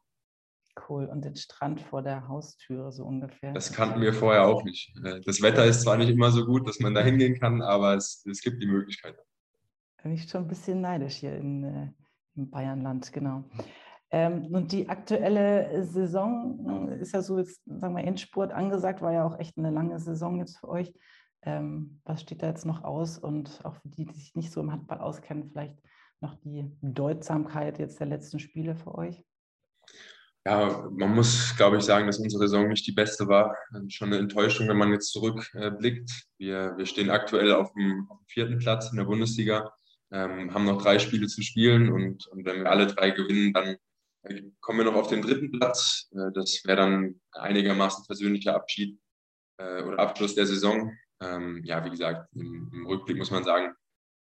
Cool. 0.89 1.05
Und 1.05 1.23
den 1.23 1.35
Strand 1.35 1.81
vor 1.81 2.01
der 2.01 2.27
Haustüre 2.27 2.91
so 2.91 3.05
ungefähr. 3.05 3.53
Das 3.53 3.71
kannten 3.71 4.01
wir 4.01 4.13
vorher 4.13 4.45
auch 4.47 4.63
nicht. 4.63 4.91
Äh, 5.03 5.21
das 5.21 5.41
Wetter 5.41 5.65
ist 5.65 5.81
zwar 5.81 5.97
nicht 5.97 6.09
immer 6.09 6.31
so 6.31 6.45
gut, 6.45 6.67
dass 6.67 6.79
man 6.79 6.95
da 6.95 7.01
hingehen 7.01 7.39
kann, 7.39 7.61
aber 7.61 7.95
es, 7.95 8.25
es 8.25 8.41
gibt 8.41 8.61
die 8.61 8.67
Möglichkeit. 8.67 9.15
Bin 10.01 10.13
ich 10.13 10.27
schon 10.27 10.43
ein 10.43 10.47
bisschen 10.47 10.81
neidisch 10.81 11.15
hier 11.15 11.35
in, 11.35 11.63
äh, 11.63 11.91
im 12.35 12.49
Bayernland, 12.49 13.11
genau. 13.13 13.45
Ähm, 14.11 14.45
und 14.53 14.71
die 14.71 14.87
aktuelle 14.87 15.83
Saison 15.83 16.89
äh, 16.89 17.01
ist 17.01 17.13
ja 17.13 17.21
so 17.21 17.37
jetzt, 17.39 17.61
sagen 17.65 17.95
wir, 17.95 18.03
Endspurt 18.03 18.51
angesagt, 18.51 19.01
war 19.01 19.13
ja 19.13 19.25
auch 19.25 19.39
echt 19.39 19.57
eine 19.57 19.71
lange 19.71 19.99
Saison 19.99 20.37
jetzt 20.39 20.57
für 20.57 20.69
euch. 20.69 20.93
Ähm, 21.41 22.01
was 22.03 22.21
steht 22.21 22.41
da 22.41 22.47
jetzt 22.47 22.65
noch 22.65 22.83
aus? 22.83 23.17
Und 23.17 23.59
auch 23.63 23.75
für 23.75 23.89
die, 23.89 24.05
die 24.05 24.13
sich 24.13 24.35
nicht 24.35 24.51
so 24.51 24.61
im 24.61 24.71
Handball 24.71 24.99
auskennen, 24.99 25.49
vielleicht 25.49 25.77
noch 26.21 26.35
die 26.43 26.63
Bedeutsamkeit 26.81 27.79
jetzt 27.79 27.99
der 27.99 28.07
letzten 28.07 28.39
Spiele 28.39 28.75
für 28.75 28.95
euch? 28.95 29.23
Ja, 30.47 30.87
man 30.91 31.15
muss, 31.15 31.55
glaube 31.57 31.77
ich, 31.77 31.83
sagen, 31.83 32.05
dass 32.05 32.19
unsere 32.19 32.47
Saison 32.47 32.67
nicht 32.67 32.85
die 32.85 32.91
beste 32.91 33.27
war. 33.27 33.55
Schon 33.87 34.09
eine 34.09 34.19
Enttäuschung, 34.19 34.67
wenn 34.67 34.77
man 34.77 34.91
jetzt 34.91 35.11
zurückblickt. 35.11 36.27
Wir, 36.37 36.75
wir 36.77 36.85
stehen 36.85 37.09
aktuell 37.09 37.51
auf 37.51 37.73
dem, 37.73 38.07
auf 38.09 38.19
dem 38.19 38.27
vierten 38.27 38.59
Platz 38.59 38.91
in 38.91 38.97
der 38.97 39.05
Bundesliga, 39.05 39.73
ähm, 40.11 40.53
haben 40.53 40.65
noch 40.65 40.81
drei 40.81 40.99
Spiele 40.99 41.25
zu 41.25 41.41
spielen 41.41 41.91
und, 41.91 42.27
und 42.27 42.45
wenn 42.45 42.59
wir 42.59 42.69
alle 42.69 42.85
drei 42.85 43.09
gewinnen, 43.09 43.53
dann 43.53 43.75
kommen 44.59 44.79
wir 44.79 44.85
noch 44.85 44.95
auf 44.95 45.07
den 45.07 45.21
dritten 45.21 45.51
Platz. 45.51 46.09
Äh, 46.11 46.31
das 46.33 46.61
wäre 46.65 46.77
dann 46.77 47.21
einigermaßen 47.31 48.05
persönlicher 48.05 48.55
Abschied 48.55 48.99
äh, 49.57 49.83
oder 49.83 49.99
Abschluss 49.99 50.35
der 50.35 50.45
Saison. 50.45 50.91
Ähm, 51.21 51.61
ja, 51.63 51.83
wie 51.85 51.89
gesagt, 51.89 52.27
im, 52.35 52.85
Rückblick 52.87 53.17
muss 53.17 53.31
man 53.31 53.43
sagen, 53.43 53.73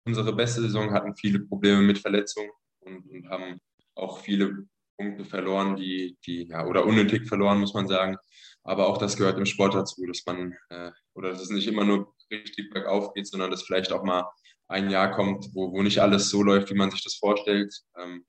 unsere 0.05 0.33
beste 0.33 0.61
Saison 0.61 0.91
hatten 0.91 1.15
viele 1.15 1.39
Probleme 1.39 1.81
mit 1.81 1.99
Verletzungen 1.99 2.51
und, 2.79 3.09
und 3.09 3.29
haben 3.29 3.59
auch 3.95 4.19
viele 4.19 4.67
Punkte 4.97 5.25
verloren, 5.25 5.75
die, 5.75 6.17
die, 6.25 6.47
ja, 6.47 6.65
oder 6.65 6.85
unnötig 6.85 7.27
verloren, 7.27 7.59
muss 7.59 7.73
man 7.73 7.87
sagen. 7.87 8.17
Aber 8.63 8.87
auch 8.87 8.97
das 8.97 9.17
gehört 9.17 9.37
im 9.37 9.45
Sport 9.45 9.73
dazu, 9.73 10.05
dass 10.05 10.23
man, 10.25 10.55
äh, 10.69 10.91
oder 11.13 11.29
dass 11.29 11.41
es 11.41 11.49
nicht 11.49 11.67
immer 11.67 11.85
nur 11.85 12.13
richtig 12.29 12.71
bergauf 12.71 13.13
geht, 13.13 13.27
sondern 13.27 13.51
dass 13.51 13.63
vielleicht 13.63 13.91
auch 13.91 14.03
mal 14.03 14.29
ein 14.67 14.89
Jahr 14.89 15.11
kommt, 15.11 15.47
wo, 15.53 15.71
wo 15.71 15.81
nicht 15.81 15.99
alles 15.99 16.29
so 16.29 16.43
läuft, 16.43 16.69
wie 16.69 16.75
man 16.75 16.91
sich 16.91 17.03
das 17.03 17.15
vorstellt. 17.15 17.73
Ähm, 17.97 18.25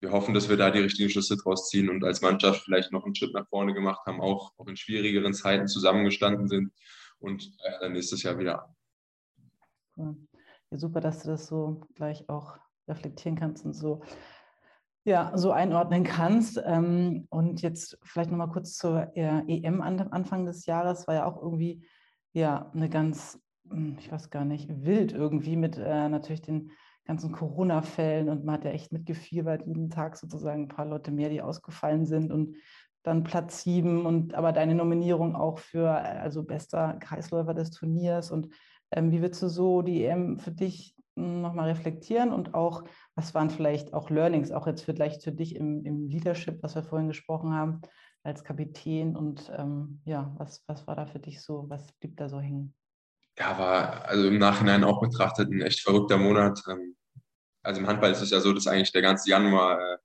wir 0.00 0.12
hoffen, 0.12 0.34
dass 0.34 0.48
wir 0.48 0.56
da 0.56 0.70
die 0.70 0.80
richtigen 0.80 1.10
Schlüsse 1.10 1.36
draus 1.36 1.68
ziehen 1.68 1.88
und 1.88 2.04
als 2.04 2.22
Mannschaft 2.22 2.62
vielleicht 2.62 2.92
noch 2.92 3.04
einen 3.04 3.14
Schritt 3.14 3.34
nach 3.34 3.48
vorne 3.48 3.74
gemacht 3.74 4.00
haben, 4.06 4.20
auch, 4.20 4.52
auch 4.56 4.66
in 4.68 4.76
schwierigeren 4.76 5.34
Zeiten 5.34 5.66
zusammengestanden 5.66 6.48
sind 6.48 6.72
und 7.18 7.52
äh, 7.64 7.80
dann 7.80 7.92
nächstes 7.92 8.22
Jahr 8.22 8.38
wieder. 8.38 8.74
Ja, 9.96 10.14
super, 10.70 11.00
dass 11.00 11.22
du 11.22 11.28
das 11.28 11.46
so 11.48 11.80
gleich 11.94 12.28
auch 12.28 12.58
reflektieren 12.86 13.36
kannst 13.36 13.64
und 13.64 13.74
so, 13.74 14.02
ja, 15.04 15.36
so 15.36 15.50
einordnen 15.50 16.04
kannst. 16.04 16.60
Ähm, 16.64 17.26
und 17.30 17.62
jetzt 17.62 17.98
vielleicht 18.02 18.30
nochmal 18.30 18.50
kurz 18.50 18.76
zur 18.76 19.10
EM 19.16 19.80
Anfang 19.80 20.46
des 20.46 20.66
Jahres, 20.66 21.08
war 21.08 21.14
ja 21.14 21.24
auch 21.24 21.42
irgendwie 21.42 21.84
ja 22.32 22.70
eine 22.72 22.88
ganz, 22.88 23.40
hm, 23.68 23.96
ich 23.98 24.12
weiß 24.12 24.30
gar 24.30 24.44
nicht, 24.44 24.68
wild 24.68 25.12
irgendwie 25.12 25.56
mit 25.56 25.76
äh, 25.76 26.08
natürlich 26.08 26.42
den 26.42 26.70
ganzen 27.08 27.32
Corona-Fällen 27.32 28.28
und 28.28 28.44
man 28.44 28.56
hat 28.56 28.64
ja 28.64 28.70
echt 28.70 28.92
mitgefiebert, 28.92 29.66
jeden 29.66 29.90
Tag 29.90 30.16
sozusagen 30.16 30.64
ein 30.64 30.68
paar 30.68 30.86
Leute 30.86 31.10
mehr, 31.10 31.30
die 31.30 31.42
ausgefallen 31.42 32.06
sind 32.06 32.30
und 32.30 32.56
dann 33.02 33.24
Platz 33.24 33.62
sieben 33.62 34.04
und 34.04 34.34
aber 34.34 34.52
deine 34.52 34.74
Nominierung 34.74 35.34
auch 35.34 35.58
für 35.58 35.90
also 35.90 36.44
bester 36.44 36.98
Kreisläufer 37.00 37.54
des 37.54 37.70
Turniers 37.70 38.30
und 38.30 38.48
ähm, 38.92 39.10
wie 39.10 39.22
würdest 39.22 39.42
du 39.42 39.48
so 39.48 39.82
die 39.82 40.04
EM 40.04 40.38
für 40.38 40.50
dich 40.50 40.94
nochmal 41.16 41.68
reflektieren 41.68 42.32
und 42.32 42.54
auch, 42.54 42.84
was 43.14 43.34
waren 43.34 43.50
vielleicht 43.50 43.92
auch 43.94 44.10
Learnings, 44.10 44.52
auch 44.52 44.66
jetzt 44.66 44.84
vielleicht 44.84 45.24
für 45.24 45.32
dich 45.32 45.56
im, 45.56 45.84
im 45.84 46.08
Leadership, 46.08 46.62
was 46.62 46.74
wir 46.74 46.84
vorhin 46.84 47.08
gesprochen 47.08 47.54
haben, 47.54 47.80
als 48.22 48.44
Kapitän 48.44 49.16
und 49.16 49.50
ähm, 49.56 50.00
ja, 50.04 50.32
was, 50.36 50.62
was 50.66 50.86
war 50.86 50.94
da 50.94 51.06
für 51.06 51.18
dich 51.18 51.40
so, 51.40 51.64
was 51.68 51.90
blieb 51.92 52.16
da 52.16 52.28
so 52.28 52.38
hängen? 52.38 52.74
Ja, 53.38 53.56
war 53.56 54.04
also 54.06 54.26
im 54.26 54.38
Nachhinein 54.38 54.82
auch 54.84 55.00
betrachtet 55.00 55.50
ein 55.50 55.60
echt 55.60 55.80
verrückter 55.80 56.18
Monat. 56.18 56.60
Ähm, 56.68 56.96
also 57.62 57.80
im 57.80 57.86
Handball 57.86 58.10
ist 58.10 58.22
es 58.22 58.30
ja 58.30 58.40
so, 58.40 58.52
dass 58.52 58.66
eigentlich 58.66 58.92
der 58.92 59.02
ganze 59.02 59.30
Januar 59.30 59.80
äh, 59.80 59.98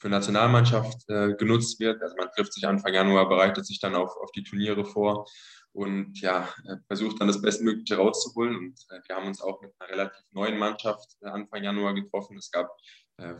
für 0.00 0.08
Nationalmannschaft 0.08 1.08
äh, 1.08 1.34
genutzt 1.34 1.80
wird. 1.80 2.00
Also 2.02 2.14
man 2.16 2.30
trifft 2.30 2.52
sich 2.52 2.66
Anfang 2.66 2.94
Januar, 2.94 3.28
bereitet 3.28 3.66
sich 3.66 3.80
dann 3.80 3.96
auf, 3.96 4.16
auf 4.18 4.30
die 4.32 4.44
Turniere 4.44 4.84
vor 4.84 5.26
und 5.72 6.20
ja, 6.20 6.48
äh, 6.68 6.76
versucht 6.86 7.20
dann 7.20 7.28
das 7.28 7.42
Bestmögliche 7.42 7.96
rauszuholen. 7.96 8.56
Und 8.56 8.86
wir 9.08 9.16
haben 9.16 9.26
uns 9.26 9.40
auch 9.40 9.60
mit 9.62 9.72
einer 9.78 9.90
relativ 9.90 10.24
neuen 10.30 10.58
Mannschaft 10.58 11.16
Anfang 11.22 11.64
Januar 11.64 11.94
getroffen. 11.94 12.36
Es 12.36 12.50
gab 12.50 12.70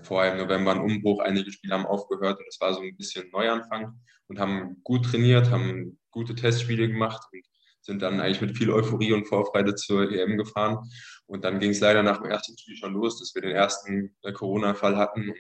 vorher 0.01 0.33
im 0.33 0.39
November 0.39 0.71
einen 0.71 0.81
Umbruch, 0.81 1.21
einige 1.21 1.53
Spiele 1.53 1.75
haben 1.75 1.85
aufgehört 1.85 2.39
und 2.39 2.47
es 2.49 2.59
war 2.63 2.73
so 2.73 2.81
ein 2.81 2.97
bisschen 2.97 3.29
Neuanfang 3.31 4.01
und 4.27 4.41
haben 4.41 4.81
gut 4.83 5.05
trainiert, 5.05 5.51
haben 5.51 5.99
gute 6.11 6.35
Testspiele 6.35 6.89
gemacht 6.89 7.23
und 7.31 7.45
sind 7.87 8.03
dann 8.03 8.21
eigentlich 8.21 8.41
mit 8.41 8.59
viel 8.59 8.71
Euphorie 8.71 9.13
und 9.13 9.27
Vorfreude 9.27 9.75
zur 9.77 10.11
EM 10.11 10.37
gefahren. 10.37 10.79
Und 11.27 11.45
dann 11.45 11.61
ging 11.61 11.71
es 11.71 11.81
leider 11.81 12.03
nach 12.03 12.19
dem 12.21 12.31
ersten 12.31 12.59
Spiel 12.59 12.77
schon 12.77 12.93
los, 12.93 13.19
dass 13.19 13.35
wir 13.35 13.43
den 13.43 13.53
ersten 13.53 14.15
äh, 14.23 14.33
Corona-Fall 14.33 14.97
hatten. 14.97 15.31
Und 15.31 15.39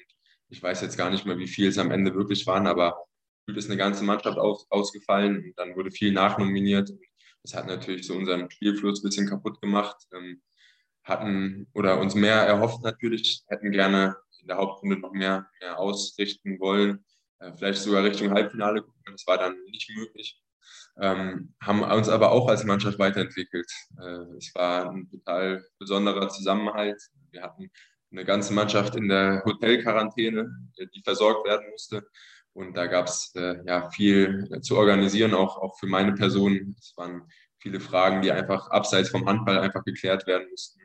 ich 0.48 0.62
weiß 0.62 0.80
jetzt 0.80 0.96
gar 0.96 1.10
nicht 1.10 1.26
mehr, 1.26 1.38
wie 1.38 1.48
viel 1.48 1.68
es 1.68 1.78
am 1.78 1.90
Ende 1.90 2.14
wirklich 2.14 2.46
waren, 2.46 2.66
aber 2.66 3.04
ist 3.46 3.68
eine 3.68 3.76
ganze 3.76 4.04
Mannschaft 4.04 4.38
aus, 4.38 4.66
ausgefallen 4.70 5.36
und 5.36 5.52
dann 5.56 5.76
wurde 5.76 5.90
viel 5.90 6.12
nachnominiert. 6.12 6.90
Das 7.42 7.54
hat 7.54 7.66
natürlich 7.66 8.06
so 8.06 8.14
unseren 8.14 8.50
Spielfluss 8.50 9.00
ein 9.00 9.08
bisschen 9.08 9.28
kaputt 9.28 9.60
gemacht. 9.60 9.96
Ähm, 10.12 10.42
hatten 11.04 11.68
oder 11.72 12.00
uns 12.00 12.16
mehr 12.16 12.34
erhofft 12.34 12.82
natürlich, 12.82 13.44
hätten 13.46 13.70
gerne 13.70 14.16
in 14.40 14.48
der 14.48 14.56
Hauptrunde 14.56 14.98
noch 14.98 15.12
mehr, 15.12 15.48
mehr 15.60 15.78
ausrichten 15.78 16.58
wollen, 16.58 17.04
äh, 17.38 17.52
vielleicht 17.52 17.80
sogar 17.82 18.02
Richtung 18.02 18.30
Halbfinale 18.32 18.82
gucken. 18.82 19.12
Das 19.12 19.26
war 19.28 19.38
dann 19.38 19.56
nicht 19.70 19.88
möglich 19.96 20.40
ähm, 21.00 21.54
haben 21.62 21.82
uns 21.82 22.08
aber 22.08 22.32
auch 22.32 22.48
als 22.48 22.64
Mannschaft 22.64 22.98
weiterentwickelt. 22.98 23.70
Äh, 24.00 24.36
es 24.38 24.54
war 24.54 24.90
ein 24.90 25.08
total 25.10 25.64
besonderer 25.78 26.28
Zusammenhalt. 26.28 27.00
Wir 27.30 27.42
hatten 27.42 27.70
eine 28.10 28.24
ganze 28.24 28.52
Mannschaft 28.54 28.96
in 28.96 29.08
der 29.08 29.42
Hotelquarantäne, 29.44 30.48
die 30.78 31.02
versorgt 31.02 31.46
werden 31.46 31.70
musste. 31.70 32.06
Und 32.52 32.74
da 32.76 32.86
gab 32.86 33.06
es 33.06 33.32
äh, 33.34 33.56
ja 33.66 33.90
viel 33.90 34.48
zu 34.62 34.78
organisieren, 34.78 35.34
auch, 35.34 35.58
auch 35.58 35.78
für 35.78 35.86
meine 35.86 36.14
Person. 36.14 36.74
Es 36.78 36.94
waren 36.96 37.28
viele 37.58 37.80
Fragen, 37.80 38.22
die 38.22 38.32
einfach 38.32 38.70
abseits 38.70 39.10
vom 39.10 39.26
Handball 39.26 39.58
einfach 39.58 39.84
geklärt 39.84 40.26
werden 40.26 40.48
mussten. 40.50 40.80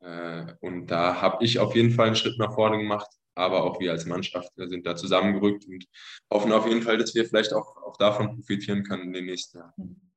Äh, 0.00 0.54
und 0.60 0.88
da 0.88 1.20
habe 1.20 1.44
ich 1.44 1.60
auf 1.60 1.76
jeden 1.76 1.92
Fall 1.92 2.08
einen 2.08 2.16
Schritt 2.16 2.38
nach 2.38 2.54
vorne 2.54 2.78
gemacht 2.78 3.08
aber 3.34 3.64
auch 3.64 3.80
wir 3.80 3.92
als 3.92 4.06
Mannschaft 4.06 4.50
sind 4.56 4.86
da 4.86 4.96
zusammengerückt 4.96 5.66
und 5.66 5.86
hoffen 6.32 6.52
auf 6.52 6.66
jeden 6.66 6.82
Fall, 6.82 6.98
dass 6.98 7.14
wir 7.14 7.24
vielleicht 7.24 7.52
auch, 7.52 7.76
auch 7.82 7.96
davon 7.96 8.34
profitieren 8.36 8.84
können 8.84 9.04
in 9.04 9.12
den 9.12 9.26
nächsten 9.26 9.58
Jahren. 9.58 10.12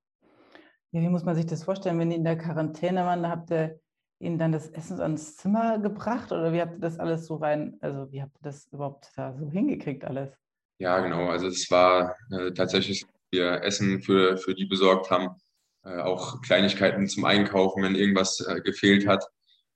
Ja, 0.91 1.01
wie 1.01 1.09
muss 1.09 1.23
man 1.23 1.35
sich 1.35 1.45
das 1.45 1.63
vorstellen, 1.63 1.99
wenn 1.99 2.11
ihr 2.11 2.17
in 2.17 2.23
der 2.23 2.37
Quarantäne 2.37 3.05
waren, 3.05 3.27
habt 3.27 3.51
ihr 3.51 3.79
ihnen 4.19 4.37
dann 4.37 4.51
das 4.51 4.69
Essen 4.69 5.01
ans 5.01 5.35
Zimmer 5.35 5.79
gebracht 5.79 6.31
oder 6.31 6.53
wie 6.53 6.61
habt 6.61 6.75
ihr 6.75 6.79
das 6.79 6.99
alles 6.99 7.25
so 7.25 7.35
rein, 7.35 7.77
also 7.81 8.11
wie 8.11 8.21
habt 8.21 8.37
ihr 8.37 8.43
das 8.43 8.67
überhaupt 8.71 9.11
da 9.15 9.35
so 9.37 9.49
hingekriegt 9.49 10.05
alles? 10.05 10.31
Ja, 10.79 10.99
genau, 10.99 11.27
also 11.29 11.47
es 11.47 11.69
war 11.71 12.15
äh, 12.31 12.51
tatsächlich, 12.51 13.05
wir 13.31 13.61
Essen 13.63 14.01
für, 14.01 14.37
für 14.37 14.55
die 14.55 14.65
besorgt 14.65 15.09
haben, 15.09 15.35
äh, 15.83 15.99
auch 15.99 16.41
Kleinigkeiten 16.41 17.07
zum 17.07 17.25
Einkaufen, 17.25 17.83
wenn 17.83 17.95
irgendwas 17.95 18.39
äh, 18.39 18.61
gefehlt 18.61 19.07
hat. 19.07 19.25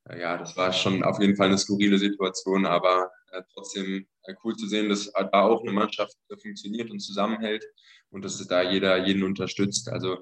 Äh, 0.09 0.21
ja, 0.21 0.37
das 0.37 0.57
war 0.57 0.73
schon 0.73 1.03
auf 1.03 1.19
jeden 1.19 1.35
Fall 1.35 1.47
eine 1.47 1.57
skurrile 1.57 1.97
Situation, 1.97 2.65
aber 2.65 3.03
äh, 3.03 3.18
trotzdem 3.53 4.07
äh, 4.23 4.33
cool 4.43 4.55
zu 4.55 4.67
sehen, 4.67 4.89
dass 4.89 5.11
da 5.11 5.41
auch 5.41 5.61
eine 5.61 5.71
Mannschaft 5.71 6.15
funktioniert 6.41 6.89
und 6.91 6.99
zusammenhält 6.99 7.65
und 8.09 8.25
dass 8.25 8.45
da 8.47 8.61
jeder 8.61 9.05
jeden 9.05 9.23
unterstützt. 9.23 9.89
Also 9.89 10.17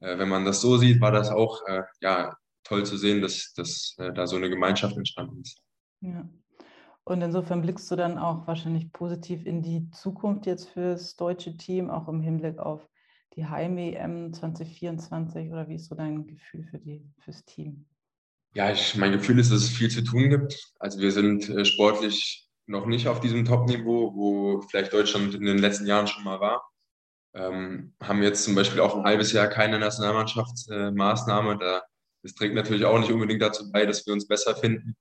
wenn 0.00 0.28
man 0.28 0.44
das 0.44 0.60
so 0.60 0.76
sieht, 0.76 1.00
war 1.00 1.10
das 1.10 1.28
auch 1.28 1.60
ja, 2.00 2.36
toll 2.62 2.86
zu 2.86 2.96
sehen, 2.96 3.20
dass, 3.20 3.52
dass 3.54 3.96
da 3.96 4.28
so 4.28 4.36
eine 4.36 4.48
Gemeinschaft 4.48 4.96
entstanden 4.96 5.40
ist. 5.40 5.60
Ja. 6.00 6.28
Und 7.08 7.22
insofern 7.22 7.62
blickst 7.62 7.90
du 7.90 7.96
dann 7.96 8.18
auch 8.18 8.46
wahrscheinlich 8.46 8.92
positiv 8.92 9.46
in 9.46 9.62
die 9.62 9.90
Zukunft 9.92 10.44
jetzt 10.44 10.68
fürs 10.68 11.16
deutsche 11.16 11.56
Team, 11.56 11.88
auch 11.88 12.06
im 12.06 12.20
Hinblick 12.20 12.58
auf 12.58 12.86
die 13.34 13.46
Heim-EM 13.46 14.34
2024 14.34 15.50
oder 15.50 15.68
wie 15.68 15.76
ist 15.76 15.86
so 15.86 15.94
dein 15.94 16.26
Gefühl 16.26 16.64
für 16.64 16.78
die, 16.78 17.08
fürs 17.20 17.44
Team? 17.44 17.86
Ja, 18.54 18.70
ich, 18.70 18.96
mein 18.96 19.12
Gefühl 19.12 19.38
ist, 19.38 19.50
dass 19.50 19.62
es 19.62 19.70
viel 19.70 19.90
zu 19.90 20.02
tun 20.02 20.28
gibt. 20.28 20.72
Also 20.80 21.00
wir 21.00 21.12
sind 21.12 21.48
äh, 21.48 21.64
sportlich 21.64 22.47
noch 22.68 22.86
nicht 22.86 23.08
auf 23.08 23.20
diesem 23.20 23.44
Top-Niveau, 23.44 24.14
wo 24.14 24.60
vielleicht 24.62 24.92
Deutschland 24.92 25.34
in 25.34 25.44
den 25.44 25.58
letzten 25.58 25.86
Jahren 25.86 26.06
schon 26.06 26.24
mal 26.24 26.40
war. 26.40 26.70
Ähm, 27.34 27.94
haben 28.02 28.22
jetzt 28.22 28.44
zum 28.44 28.54
Beispiel 28.54 28.80
auch 28.80 28.96
ein 28.96 29.04
halbes 29.04 29.32
Jahr 29.32 29.48
keine 29.48 29.78
Nationalmannschaftsmaßnahme. 29.78 31.54
Äh, 31.54 31.58
da, 31.58 31.82
das 32.22 32.34
trägt 32.34 32.54
natürlich 32.54 32.84
auch 32.84 32.98
nicht 32.98 33.12
unbedingt 33.12 33.42
dazu 33.42 33.70
bei, 33.72 33.86
dass 33.86 34.06
wir 34.06 34.12
uns 34.12 34.26
besser 34.26 34.54
finden. 34.54 34.96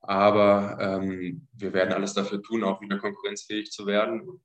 Aber 0.00 0.78
ähm, 0.80 1.46
wir 1.52 1.72
werden 1.72 1.92
alles 1.92 2.14
dafür 2.14 2.42
tun, 2.42 2.64
auch 2.64 2.80
wieder 2.80 2.98
konkurrenzfähig 2.98 3.70
zu 3.70 3.86
werden. 3.86 4.22
Und 4.22 4.42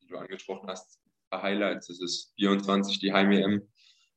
wie 0.00 0.06
du 0.06 0.16
angesprochen 0.16 0.68
hast, 0.68 0.98
Highlights. 1.42 1.90
Es 1.90 2.00
ist 2.00 2.32
24 2.36 3.00
die 3.00 3.12
Heim-EM. 3.12 3.62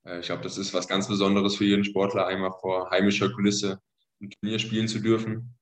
Äh, 0.06 0.20
ich 0.20 0.28
glaube, 0.28 0.44
das 0.44 0.58
ist 0.58 0.74
was 0.74 0.88
ganz 0.88 1.08
Besonderes 1.08 1.56
für 1.56 1.66
jeden 1.66 1.84
Sportler, 1.84 2.28
einmal 2.28 2.54
vor 2.62 2.90
heimischer 2.90 3.30
Kulisse 3.32 3.82
ein 4.22 4.30
Turnier 4.30 4.60
spielen 4.60 4.88
zu 4.88 5.00
dürfen. 5.00 5.57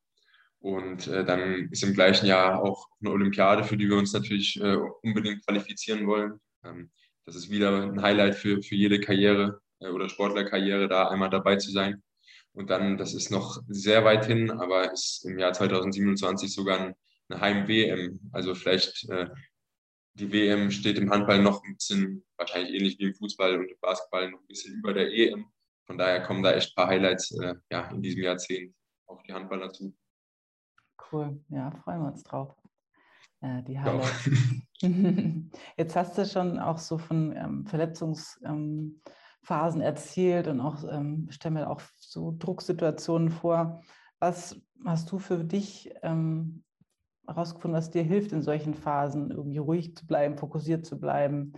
Und 0.66 1.06
äh, 1.10 1.24
dann 1.24 1.70
ist 1.70 1.84
im 1.84 1.94
gleichen 1.94 2.26
Jahr 2.26 2.64
auch 2.64 2.88
eine 3.00 3.12
Olympiade, 3.12 3.64
für 3.64 3.78
die 3.78 3.88
wir 3.88 3.98
uns 3.98 4.14
natürlich 4.14 4.60
äh, 4.60 4.78
unbedingt 5.04 5.46
qualifizieren 5.46 6.08
wollen. 6.08 6.42
Ähm, 6.64 6.90
das 7.24 7.36
ist 7.36 7.52
wieder 7.52 7.84
ein 7.84 8.02
Highlight 8.02 8.34
für, 8.34 8.64
für 8.64 8.74
jede 8.74 9.00
Karriere 9.00 9.62
äh, 9.80 9.90
oder 9.90 10.10
Sportlerkarriere, 10.10 10.88
da 10.88 11.10
einmal 11.10 11.30
dabei 11.30 11.58
zu 11.58 11.70
sein. 11.70 12.02
Und 12.54 12.72
dann, 12.72 12.98
das 12.98 13.14
ist 13.14 13.30
noch 13.30 13.62
sehr 13.68 14.06
weit 14.06 14.26
hin, 14.26 14.50
aber 14.50 14.92
ist 14.92 15.24
im 15.26 15.38
Jahr 15.38 15.54
2027 15.54 16.52
sogar 16.52 16.96
eine 17.30 17.40
Heim-WM. 17.40 18.32
Also 18.32 18.56
vielleicht 18.56 19.08
äh, 19.12 19.28
die 20.16 20.32
WM 20.32 20.72
steht 20.72 20.98
im 20.98 21.12
Handball 21.12 21.44
noch 21.44 21.64
ein 21.64 21.76
bisschen, 21.76 22.26
wahrscheinlich 22.38 22.74
ähnlich 22.74 22.98
wie 22.98 23.04
im 23.04 23.14
Fußball 23.14 23.60
und 23.60 23.70
im 23.70 23.78
Basketball, 23.82 24.32
noch 24.32 24.40
ein 24.40 24.48
bisschen 24.48 24.74
über 24.80 24.96
der 24.96 25.14
EM. 25.14 25.46
Von 25.86 26.00
daher 26.00 26.24
kommen 26.24 26.42
da 26.42 26.54
echt 26.54 26.72
ein 26.72 26.76
paar 26.76 26.88
Highlights 26.88 27.38
äh, 27.40 27.54
ja, 27.70 27.92
in 27.92 28.02
diesem 28.02 28.24
Jahrzehnt 28.24 28.74
auf 29.06 29.22
die 29.22 29.34
Handballer 29.34 29.72
zu. 29.72 29.96
Cool, 31.16 31.40
ja, 31.48 31.72
freuen 31.72 32.02
wir 32.02 32.08
uns 32.10 32.24
drauf. 32.24 32.54
Äh, 33.40 33.64
die 33.64 33.80
Highlights. 33.80 34.30
Jetzt 35.78 35.96
hast 35.96 36.18
du 36.18 36.26
schon 36.26 36.60
auch 36.60 36.78
so 36.78 36.98
von 36.98 37.34
ähm, 37.34 37.66
Verletzungsphasen 37.66 39.00
ähm, 39.46 39.82
erzählt 39.82 40.50
und 40.50 40.60
auch, 40.60 40.84
ähm, 40.92 41.28
stellen 41.30 41.56
wir 41.56 41.70
auch 41.70 41.82
so 41.98 42.36
Drucksituationen 42.38 43.30
vor. 43.30 43.82
Was 44.20 44.60
hast 44.84 45.10
du 45.10 45.18
für 45.20 45.42
dich 45.46 45.90
ähm, 46.04 46.66
herausgefunden, 47.26 47.78
was 47.78 47.92
dir 47.92 48.04
hilft 48.04 48.34
in 48.34 48.42
solchen 48.42 48.74
Phasen, 48.74 49.32
irgendwie 49.32 49.60
ruhig 49.60 49.96
zu 49.96 50.06
bleiben, 50.06 50.38
fokussiert 50.38 50.86
zu 50.86 51.00
bleiben? 51.00 51.54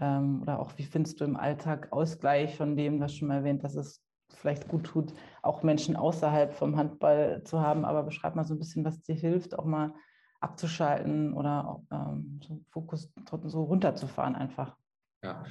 Ähm, 0.00 0.42
oder 0.42 0.58
auch, 0.58 0.72
wie 0.78 0.84
findest 0.84 1.20
du 1.20 1.24
im 1.26 1.36
Alltag 1.36 1.92
Ausgleich 1.92 2.56
von 2.56 2.76
dem, 2.76 2.98
was 2.98 3.14
schon 3.14 3.28
mal 3.28 3.36
erwähnt, 3.36 3.62
dass 3.62 3.76
es 3.76 4.02
vielleicht 4.34 4.68
gut 4.68 4.84
tut, 4.84 5.12
auch 5.42 5.62
Menschen 5.62 5.96
außerhalb 5.96 6.54
vom 6.54 6.76
Handball 6.76 7.42
zu 7.44 7.60
haben. 7.60 7.84
Aber 7.84 8.02
beschreib 8.02 8.36
mal 8.36 8.44
so 8.44 8.54
ein 8.54 8.58
bisschen, 8.58 8.84
was 8.84 9.02
dir 9.02 9.14
hilft, 9.14 9.58
auch 9.58 9.64
mal 9.64 9.94
abzuschalten 10.40 11.32
oder 11.32 11.82
ähm, 11.90 12.40
so 12.46 12.62
Fokus 12.70 13.12
so 13.44 13.64
runterzufahren 13.64 14.36
einfach. 14.36 14.76
Ja. 15.22 15.44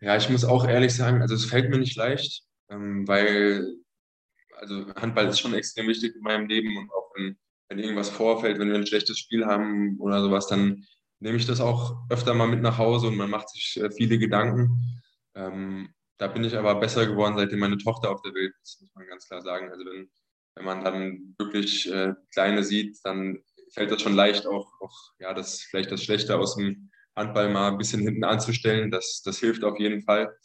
ja, 0.00 0.16
ich 0.16 0.28
muss 0.28 0.44
auch 0.44 0.66
ehrlich 0.66 0.94
sagen, 0.94 1.22
also 1.22 1.34
es 1.34 1.46
fällt 1.46 1.70
mir 1.70 1.78
nicht 1.78 1.96
leicht, 1.96 2.44
ähm, 2.68 3.08
weil 3.08 3.66
also 4.58 4.92
Handball 4.94 5.28
ist 5.28 5.40
schon 5.40 5.54
extrem 5.54 5.86
wichtig 5.88 6.14
in 6.14 6.22
meinem 6.22 6.46
Leben 6.46 6.76
und 6.76 6.90
auch 6.92 7.10
wenn, 7.16 7.36
wenn 7.68 7.78
irgendwas 7.78 8.08
vorfällt, 8.08 8.58
wenn 8.58 8.68
wir 8.68 8.76
ein 8.76 8.86
schlechtes 8.86 9.18
Spiel 9.18 9.46
haben 9.46 9.98
oder 9.98 10.20
sowas, 10.20 10.46
dann 10.46 10.84
nehme 11.20 11.36
ich 11.36 11.46
das 11.46 11.60
auch 11.60 11.96
öfter 12.10 12.34
mal 12.34 12.48
mit 12.48 12.62
nach 12.62 12.78
Hause 12.78 13.08
und 13.08 13.16
man 13.16 13.30
macht 13.30 13.48
sich 13.50 13.80
äh, 13.80 13.90
viele 13.90 14.18
Gedanken. 14.18 15.02
Ähm, 15.34 15.88
da 16.18 16.26
bin 16.26 16.44
ich 16.44 16.56
aber 16.56 16.74
besser 16.74 17.06
geworden, 17.06 17.36
seitdem 17.36 17.60
meine 17.60 17.78
Tochter 17.78 18.10
auf 18.10 18.20
der 18.22 18.34
Welt 18.34 18.52
ist, 18.62 18.82
muss 18.82 18.94
man 18.94 19.06
ganz 19.06 19.26
klar 19.28 19.40
sagen. 19.40 19.70
Also 19.70 19.84
wenn, 19.84 20.10
wenn 20.56 20.64
man 20.64 20.84
dann 20.84 21.34
wirklich 21.38 21.90
äh, 21.90 22.14
Kleine 22.32 22.64
sieht, 22.64 22.98
dann 23.04 23.38
fällt 23.72 23.92
das 23.92 24.02
schon 24.02 24.14
leicht, 24.14 24.46
auch, 24.46 24.68
auch 24.80 25.12
ja, 25.20 25.32
das, 25.32 25.62
vielleicht 25.62 25.92
das 25.92 26.02
Schlechte 26.02 26.36
aus 26.36 26.56
dem 26.56 26.90
Handball 27.14 27.50
mal 27.50 27.68
ein 27.70 27.78
bisschen 27.78 28.00
hinten 28.00 28.24
anzustellen. 28.24 28.90
Das, 28.90 29.22
das 29.24 29.38
hilft 29.38 29.62
auf 29.62 29.78
jeden 29.78 30.02
Fall. 30.02 30.36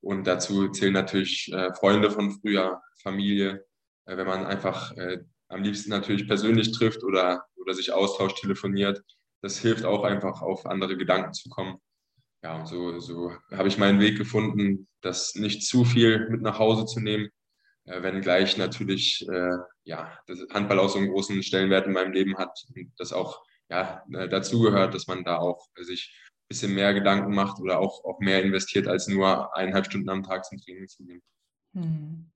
Und 0.00 0.26
dazu 0.26 0.68
zählen 0.68 0.92
natürlich 0.92 1.50
äh, 1.52 1.72
Freunde 1.74 2.10
von 2.10 2.30
früher, 2.30 2.82
Familie, 3.02 3.64
äh, 4.04 4.16
wenn 4.16 4.26
man 4.26 4.44
einfach 4.44 4.94
äh, 4.96 5.18
am 5.48 5.62
liebsten 5.62 5.90
natürlich 5.90 6.26
persönlich 6.26 6.72
trifft 6.72 7.04
oder, 7.04 7.46
oder 7.56 7.72
sich 7.72 7.92
austauscht, 7.92 8.38
telefoniert. 8.38 9.02
Das 9.40 9.58
hilft 9.58 9.84
auch 9.84 10.04
einfach, 10.04 10.42
auf 10.42 10.66
andere 10.66 10.96
Gedanken 10.96 11.32
zu 11.32 11.48
kommen 11.48 11.78
ja, 12.42 12.56
und 12.56 12.66
so, 12.66 12.98
so 12.98 13.32
habe 13.52 13.68
ich 13.68 13.78
meinen 13.78 14.00
Weg 14.00 14.18
gefunden, 14.18 14.88
das 15.00 15.34
nicht 15.34 15.62
zu 15.64 15.84
viel 15.84 16.28
mit 16.28 16.42
nach 16.42 16.58
Hause 16.58 16.86
zu 16.86 17.00
nehmen, 17.00 17.28
äh, 17.84 18.02
wenngleich 18.02 18.56
natürlich 18.56 19.26
äh, 19.28 19.56
ja, 19.84 20.18
das 20.26 20.40
Handball 20.52 20.80
auch 20.80 20.88
so 20.88 20.98
einen 20.98 21.10
großen 21.10 21.42
Stellenwert 21.42 21.86
in 21.86 21.92
meinem 21.92 22.12
Leben 22.12 22.36
hat 22.36 22.56
und 22.74 22.92
das 22.98 23.12
auch 23.12 23.42
ja, 23.68 24.04
äh, 24.12 24.28
dazugehört, 24.28 24.94
dass 24.94 25.06
man 25.06 25.24
da 25.24 25.38
auch 25.38 25.68
sich 25.76 26.14
ein 26.28 26.48
bisschen 26.48 26.74
mehr 26.74 26.92
Gedanken 26.94 27.34
macht 27.34 27.60
oder 27.60 27.78
auch, 27.78 28.04
auch 28.04 28.18
mehr 28.18 28.42
investiert, 28.42 28.88
als 28.88 29.08
nur 29.08 29.56
eineinhalb 29.56 29.86
Stunden 29.86 30.10
am 30.10 30.22
Tag 30.22 30.44
zum 30.44 30.58
Training 30.58 30.88
zu 30.88 31.04
gehen. 31.04 31.22
Hm. 31.74 32.30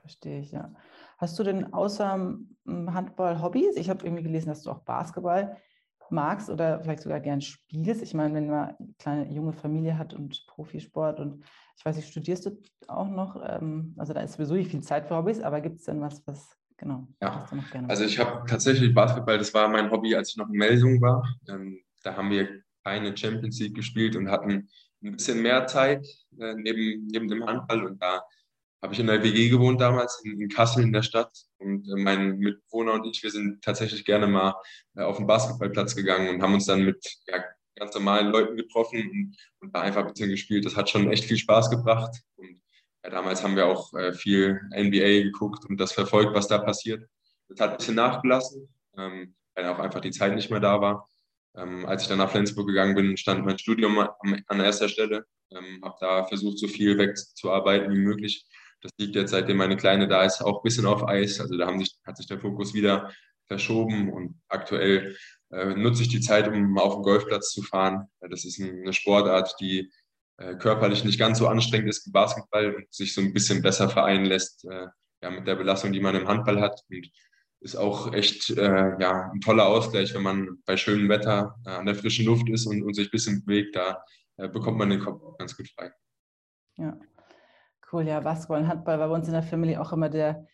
Verstehe 0.00 0.40
ich, 0.40 0.52
ja. 0.52 0.72
Hast 1.18 1.38
du 1.38 1.42
denn 1.42 1.74
außer 1.74 2.38
Handball 2.66 3.42
Hobbys? 3.42 3.76
Ich 3.76 3.90
habe 3.90 4.04
irgendwie 4.06 4.22
gelesen, 4.22 4.48
dass 4.48 4.62
du 4.62 4.70
auch 4.70 4.80
Basketball 4.80 5.58
magst 6.12 6.50
oder 6.50 6.80
vielleicht 6.80 7.02
sogar 7.02 7.20
gern 7.20 7.40
spielst. 7.40 8.02
Ich 8.02 8.14
meine, 8.14 8.34
wenn 8.34 8.48
man 8.48 8.76
eine 8.76 8.94
kleine 8.98 9.32
junge 9.32 9.52
Familie 9.52 9.98
hat 9.98 10.14
und 10.14 10.44
Profisport 10.46 11.20
und 11.20 11.44
ich 11.76 11.84
weiß 11.84 11.96
nicht, 11.96 12.08
studierst 12.08 12.46
du 12.46 12.60
auch 12.88 13.08
noch? 13.08 13.40
Ähm, 13.42 13.94
also 13.96 14.12
da 14.12 14.20
ist 14.20 14.34
sowieso 14.34 14.54
nicht 14.54 14.70
viel 14.70 14.82
Zeit 14.82 15.06
für 15.06 15.16
Hobbys, 15.16 15.40
aber 15.40 15.60
gibt 15.60 15.78
es 15.78 15.86
denn 15.86 16.00
was, 16.00 16.26
was 16.26 16.50
genau? 16.76 17.08
Ja, 17.22 17.48
also 17.88 18.04
ich 18.04 18.18
habe 18.18 18.46
tatsächlich 18.46 18.94
Basketball, 18.94 19.38
das 19.38 19.54
war 19.54 19.68
mein 19.68 19.90
Hobby, 19.90 20.14
als 20.14 20.30
ich 20.30 20.36
noch 20.36 20.48
in 20.48 20.58
Melsung 20.58 21.00
war. 21.00 21.26
Ähm, 21.48 21.80
da 22.02 22.16
haben 22.16 22.30
wir 22.30 22.48
keine 22.84 23.16
Champions 23.16 23.60
League 23.60 23.74
gespielt 23.74 24.16
und 24.16 24.30
hatten 24.30 24.68
ein 25.02 25.12
bisschen 25.12 25.42
mehr 25.42 25.66
Zeit 25.66 26.06
äh, 26.38 26.54
neben, 26.54 27.06
neben 27.06 27.28
dem 27.28 27.46
Handball 27.46 27.84
und 27.84 28.02
da 28.02 28.22
habe 28.82 28.94
ich 28.94 29.00
in 29.00 29.06
der 29.06 29.22
WG 29.22 29.48
gewohnt 29.48 29.80
damals, 29.80 30.20
in, 30.24 30.40
in, 30.40 30.48
Kassel 30.48 30.82
in 30.82 30.92
der 30.92 31.02
Stadt. 31.02 31.30
Und 31.58 31.86
äh, 31.88 32.00
mein 32.00 32.38
Mitbewohner 32.38 32.94
und 32.94 33.06
ich, 33.06 33.22
wir 33.22 33.30
sind 33.30 33.62
tatsächlich 33.62 34.04
gerne 34.04 34.26
mal 34.26 34.54
äh, 34.96 35.02
auf 35.02 35.18
den 35.18 35.26
Basketballplatz 35.26 35.94
gegangen 35.94 36.28
und 36.28 36.42
haben 36.42 36.54
uns 36.54 36.66
dann 36.66 36.84
mit 36.84 37.04
ja, 37.26 37.44
ganz 37.76 37.94
normalen 37.94 38.30
Leuten 38.30 38.56
getroffen 38.56 39.00
und, 39.10 39.36
und, 39.60 39.74
da 39.74 39.82
einfach 39.82 40.02
ein 40.02 40.12
bisschen 40.12 40.30
gespielt. 40.30 40.64
Das 40.64 40.76
hat 40.76 40.88
schon 40.88 41.10
echt 41.10 41.24
viel 41.24 41.36
Spaß 41.36 41.70
gebracht. 41.70 42.16
Und 42.36 42.60
ja, 43.04 43.10
damals 43.10 43.42
haben 43.42 43.56
wir 43.56 43.66
auch 43.66 43.92
äh, 43.94 44.12
viel 44.12 44.60
NBA 44.74 45.24
geguckt 45.24 45.66
und 45.66 45.78
das 45.78 45.92
verfolgt, 45.92 46.34
was 46.34 46.48
da 46.48 46.58
passiert. 46.58 47.06
Das 47.48 47.60
hat 47.60 47.70
ein 47.72 47.76
bisschen 47.78 47.96
nachgelassen, 47.96 48.68
ähm, 48.96 49.34
weil 49.54 49.66
auch 49.66 49.78
einfach 49.78 50.00
die 50.00 50.12
Zeit 50.12 50.34
nicht 50.34 50.50
mehr 50.50 50.60
da 50.60 50.80
war. 50.80 51.08
Ähm, 51.56 51.84
als 51.84 52.02
ich 52.02 52.08
dann 52.08 52.18
nach 52.18 52.30
Flensburg 52.30 52.68
gegangen 52.68 52.94
bin, 52.94 53.16
stand 53.16 53.44
mein 53.44 53.58
Studium 53.58 53.98
an, 53.98 54.60
erster 54.60 54.88
Stelle. 54.88 55.26
Ähm, 55.50 55.80
habe 55.82 55.96
da 56.00 56.24
versucht, 56.24 56.58
so 56.58 56.68
viel 56.68 56.96
wegzuarbeiten 56.96 57.92
wie 57.92 57.98
möglich 57.98 58.46
das 58.82 58.92
liegt 58.98 59.14
jetzt, 59.14 59.30
seitdem 59.30 59.58
meine 59.58 59.76
Kleine 59.76 60.08
da 60.08 60.24
ist, 60.24 60.40
auch 60.40 60.58
ein 60.58 60.62
bisschen 60.62 60.86
auf 60.86 61.06
Eis. 61.06 61.40
Also 61.40 61.56
da 61.56 61.76
sich, 61.78 61.96
hat 62.04 62.16
sich 62.16 62.26
der 62.26 62.40
Fokus 62.40 62.74
wieder 62.74 63.12
verschoben 63.46 64.12
und 64.12 64.40
aktuell 64.48 65.16
äh, 65.50 65.74
nutze 65.74 66.02
ich 66.02 66.08
die 66.08 66.20
Zeit, 66.20 66.48
um 66.48 66.78
auf 66.78 66.94
den 66.94 67.02
Golfplatz 67.02 67.50
zu 67.50 67.62
fahren. 67.62 68.06
Das 68.20 68.44
ist 68.44 68.60
eine 68.60 68.92
Sportart, 68.92 69.56
die 69.60 69.90
äh, 70.38 70.54
körperlich 70.56 71.04
nicht 71.04 71.18
ganz 71.18 71.38
so 71.38 71.48
anstrengend 71.48 71.88
ist 71.88 72.06
wie 72.06 72.12
Basketball 72.12 72.74
und 72.74 72.92
sich 72.92 73.12
so 73.12 73.20
ein 73.20 73.32
bisschen 73.32 73.60
besser 73.60 73.88
vereinen 73.90 74.24
lässt 74.24 74.64
äh, 74.64 74.86
ja, 75.22 75.30
mit 75.30 75.46
der 75.46 75.56
Belastung, 75.56 75.92
die 75.92 76.00
man 76.00 76.14
im 76.14 76.28
Handball 76.28 76.60
hat. 76.60 76.80
Und 76.88 77.10
ist 77.60 77.76
auch 77.76 78.14
echt 78.14 78.50
äh, 78.50 78.98
ja, 78.98 79.30
ein 79.32 79.40
toller 79.40 79.66
Ausgleich, 79.66 80.14
wenn 80.14 80.22
man 80.22 80.62
bei 80.64 80.76
schönem 80.76 81.08
Wetter 81.08 81.56
äh, 81.66 81.70
an 81.70 81.86
der 81.86 81.94
frischen 81.94 82.24
Luft 82.24 82.48
ist 82.48 82.66
und, 82.66 82.82
und 82.82 82.94
sich 82.94 83.08
ein 83.08 83.10
bisschen 83.10 83.44
bewegt. 83.44 83.76
Da 83.76 84.02
äh, 84.38 84.48
bekommt 84.48 84.78
man 84.78 84.90
den 84.90 85.00
Kopf 85.00 85.36
ganz 85.36 85.56
gut 85.56 85.68
frei. 85.68 85.92
Ja, 86.78 86.98
Cool, 87.92 88.06
ja, 88.06 88.20
Basketball 88.20 88.60
und 88.60 88.68
Handball 88.68 88.98
war 88.98 89.08
bei 89.08 89.14
uns 89.14 89.26
in 89.26 89.34
der 89.34 89.42
Familie 89.42 89.80
auch 89.80 89.92
immer 89.92 90.08
der, 90.08 90.46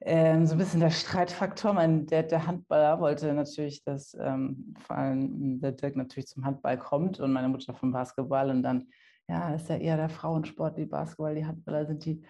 ähm, 0.00 0.46
so 0.46 0.54
ein 0.54 0.58
bisschen 0.58 0.80
der 0.80 0.90
Streitfaktor. 0.90 1.72
Mein, 1.72 2.06
der, 2.06 2.24
der 2.24 2.46
Handballer 2.46 3.00
wollte 3.00 3.32
natürlich, 3.32 3.84
dass 3.84 4.16
ähm, 4.20 4.74
vor 4.78 4.96
allem 4.96 5.60
der 5.60 5.72
Dirk 5.72 5.96
natürlich 5.96 6.26
zum 6.26 6.44
Handball 6.44 6.78
kommt 6.78 7.20
und 7.20 7.32
meine 7.32 7.48
Mutter 7.48 7.72
vom 7.74 7.92
Basketball. 7.92 8.50
Und 8.50 8.62
dann, 8.62 8.88
ja, 9.28 9.54
ist 9.54 9.68
ja 9.68 9.76
eher 9.76 9.96
der 9.96 10.08
Frauensport, 10.08 10.76
die 10.76 10.86
Basketball, 10.86 11.34
die 11.34 11.46
Handballer 11.46 11.86
sind 11.86 12.04
die 12.04 12.22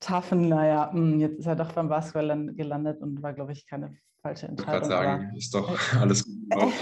Taffen. 0.00 0.48
Naja, 0.48 0.90
hm, 0.92 1.20
jetzt 1.20 1.38
ist 1.38 1.46
er 1.46 1.56
doch 1.56 1.72
beim 1.72 1.88
Basketball 1.88 2.52
gelandet 2.54 3.00
und 3.00 3.22
war, 3.22 3.32
glaube 3.34 3.52
ich, 3.52 3.66
keine 3.66 3.96
falsche 4.20 4.48
Entscheidung. 4.48 4.82
Ich 4.82 4.88
sagen, 4.88 5.36
ist 5.36 5.54
doch 5.54 5.78
alles 6.00 6.24
gut 6.24 6.50
gegangen. 6.50 6.72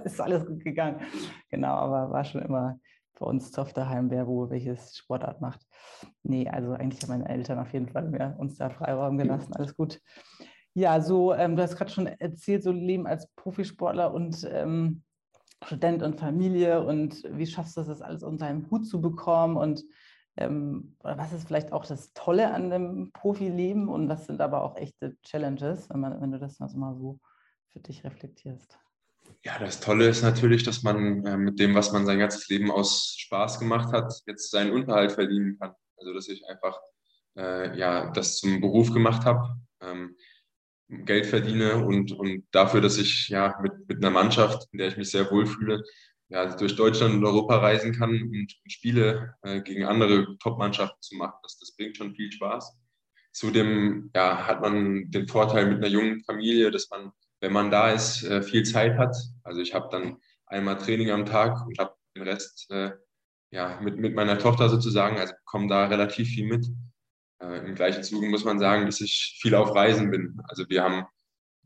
ist 0.04 0.20
alles 0.20 0.46
gut 0.46 0.64
gegangen. 0.64 1.00
Genau, 1.50 1.74
aber 1.74 2.10
war 2.10 2.24
schon 2.24 2.42
immer 2.42 2.78
bei 3.22 3.28
uns 3.28 3.52
daheim, 3.52 4.10
wer 4.10 4.26
wo 4.26 4.50
welches 4.50 4.96
Sportart 4.96 5.40
macht. 5.40 5.60
Nee, 6.24 6.48
also 6.48 6.72
eigentlich 6.72 7.02
haben 7.02 7.10
meine 7.10 7.28
Eltern 7.28 7.58
auf 7.58 7.72
jeden 7.72 7.88
Fall 7.88 8.08
mir 8.08 8.34
uns 8.38 8.56
da 8.56 8.68
Freiraum 8.68 9.16
gelassen. 9.16 9.54
Alles 9.54 9.76
gut. 9.76 10.00
Ja, 10.74 11.00
so, 11.00 11.32
ähm, 11.34 11.54
du 11.54 11.62
hast 11.62 11.76
gerade 11.76 11.90
schon 11.90 12.06
erzählt, 12.06 12.64
so 12.64 12.72
Leben 12.72 13.06
als 13.06 13.28
Profisportler 13.36 14.12
und 14.12 14.48
ähm, 14.50 15.02
Student 15.64 16.02
und 16.02 16.18
Familie 16.18 16.84
und 16.84 17.22
wie 17.30 17.46
schaffst 17.46 17.76
du 17.76 17.82
das 17.82 18.02
alles 18.02 18.24
unter 18.24 18.46
einen 18.46 18.68
Hut 18.70 18.86
zu 18.86 19.00
bekommen 19.00 19.56
und 19.56 19.84
ähm, 20.36 20.96
was 21.02 21.32
ist 21.32 21.46
vielleicht 21.46 21.72
auch 21.72 21.84
das 21.84 22.12
Tolle 22.14 22.52
an 22.52 22.70
dem 22.70 23.12
Profileben 23.12 23.88
und 23.88 24.08
was 24.08 24.26
sind 24.26 24.40
aber 24.40 24.62
auch 24.62 24.76
echte 24.76 25.16
Challenges, 25.22 25.90
wenn, 25.90 26.00
man, 26.00 26.20
wenn 26.20 26.32
du 26.32 26.38
das 26.38 26.58
mal 26.58 26.96
so 26.96 27.20
für 27.68 27.80
dich 27.80 28.02
reflektierst? 28.02 28.78
Ja, 29.44 29.58
das 29.58 29.80
Tolle 29.80 30.08
ist 30.08 30.22
natürlich, 30.22 30.62
dass 30.62 30.82
man 30.82 31.26
äh, 31.26 31.36
mit 31.36 31.58
dem, 31.58 31.74
was 31.74 31.92
man 31.92 32.06
sein 32.06 32.18
ganzes 32.20 32.48
Leben 32.48 32.70
aus 32.70 33.16
Spaß 33.18 33.58
gemacht 33.58 33.92
hat, 33.92 34.12
jetzt 34.26 34.50
seinen 34.50 34.72
Unterhalt 34.72 35.12
verdienen 35.12 35.58
kann. 35.58 35.74
Also 35.96 36.14
dass 36.14 36.28
ich 36.28 36.46
einfach 36.48 36.78
äh, 37.36 37.76
ja, 37.78 38.10
das 38.10 38.36
zum 38.36 38.60
Beruf 38.60 38.92
gemacht 38.92 39.24
habe, 39.24 39.56
ähm, 39.80 40.16
Geld 40.88 41.26
verdiene 41.26 41.84
und, 41.84 42.12
und 42.12 42.44
dafür, 42.52 42.80
dass 42.80 42.98
ich 42.98 43.28
ja 43.28 43.58
mit, 43.62 43.72
mit 43.88 43.98
einer 43.98 44.10
Mannschaft, 44.10 44.68
in 44.72 44.78
der 44.78 44.88
ich 44.88 44.96
mich 44.96 45.10
sehr 45.10 45.30
wohlfühle, 45.30 45.82
ja, 46.28 46.54
durch 46.56 46.76
Deutschland 46.76 47.14
und 47.14 47.24
Europa 47.24 47.58
reisen 47.58 47.92
kann 47.92 48.10
und, 48.10 48.52
Spiele 48.66 49.34
äh, 49.42 49.60
gegen 49.62 49.84
andere 49.84 50.36
Top-Mannschaften 50.38 51.00
zu 51.00 51.16
machen. 51.16 51.38
Das, 51.42 51.58
das 51.58 51.74
bringt 51.76 51.96
schon 51.96 52.14
viel 52.14 52.30
Spaß. 52.32 52.76
zudem 53.32 54.10
ja, 54.14 54.46
hat 54.46 54.60
man 54.60 55.10
den 55.10 55.28
Vorteil 55.28 55.66
mit 55.66 55.78
einer 55.78 55.88
jungen 55.88 56.22
Familie, 56.24 56.70
dass 56.70 56.90
man, 56.90 57.12
wenn 57.42 57.52
man 57.52 57.70
da 57.70 57.90
ist, 57.90 58.22
äh, 58.22 58.42
viel 58.42 58.62
Zeit 58.62 58.96
hat. 58.96 59.14
Also 59.42 59.60
ich 59.60 59.74
habe 59.74 59.88
dann 59.90 60.16
einmal 60.46 60.78
Training 60.78 61.10
am 61.10 61.26
Tag 61.26 61.66
und 61.66 61.78
habe 61.78 61.94
den 62.16 62.22
Rest 62.22 62.70
äh, 62.70 62.92
ja, 63.50 63.80
mit, 63.82 63.98
mit 63.98 64.14
meiner 64.14 64.38
Tochter 64.38 64.68
sozusagen, 64.68 65.18
also 65.18 65.34
komme 65.44 65.66
da 65.68 65.86
relativ 65.86 66.28
viel 66.28 66.46
mit. 66.46 66.68
Äh, 67.42 67.66
Im 67.66 67.74
gleichen 67.74 68.04
Zuge 68.04 68.28
muss 68.28 68.44
man 68.44 68.60
sagen, 68.60 68.86
dass 68.86 69.00
ich 69.00 69.38
viel 69.42 69.56
auf 69.56 69.74
Reisen 69.74 70.10
bin. 70.10 70.40
Also 70.44 70.64
wir 70.68 70.84
haben 70.84 71.04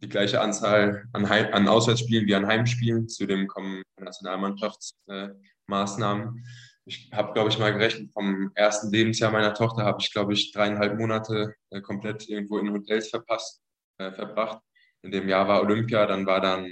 die 0.02 0.08
gleiche 0.08 0.40
Anzahl 0.40 1.04
an, 1.12 1.28
Heim, 1.28 1.52
an 1.52 1.68
Auswärtsspielen 1.68 2.26
wie 2.26 2.34
an 2.34 2.46
Heimspielen. 2.46 3.08
Zudem 3.08 3.46
kommen 3.46 3.82
Nationalmannschaftsmaßnahmen. 4.00 6.38
Äh, 6.38 6.42
ich 6.86 7.10
habe, 7.12 7.34
glaube 7.34 7.50
ich, 7.50 7.58
mal 7.58 7.72
gerechnet, 7.72 8.12
vom 8.12 8.50
ersten 8.54 8.90
Lebensjahr 8.90 9.30
meiner 9.30 9.52
Tochter 9.52 9.84
habe 9.84 9.98
ich, 10.00 10.10
glaube 10.12 10.32
ich, 10.32 10.52
dreieinhalb 10.52 10.98
Monate 10.98 11.54
äh, 11.70 11.82
komplett 11.82 12.26
irgendwo 12.28 12.58
in 12.58 12.72
Hotels 12.72 13.10
verpasst, 13.10 13.60
äh, 13.98 14.10
verbracht. 14.12 14.62
In 15.02 15.10
dem 15.10 15.28
Jahr 15.28 15.46
war 15.48 15.62
Olympia, 15.62 16.06
dann 16.06 16.26
war 16.26 16.40
dann 16.40 16.64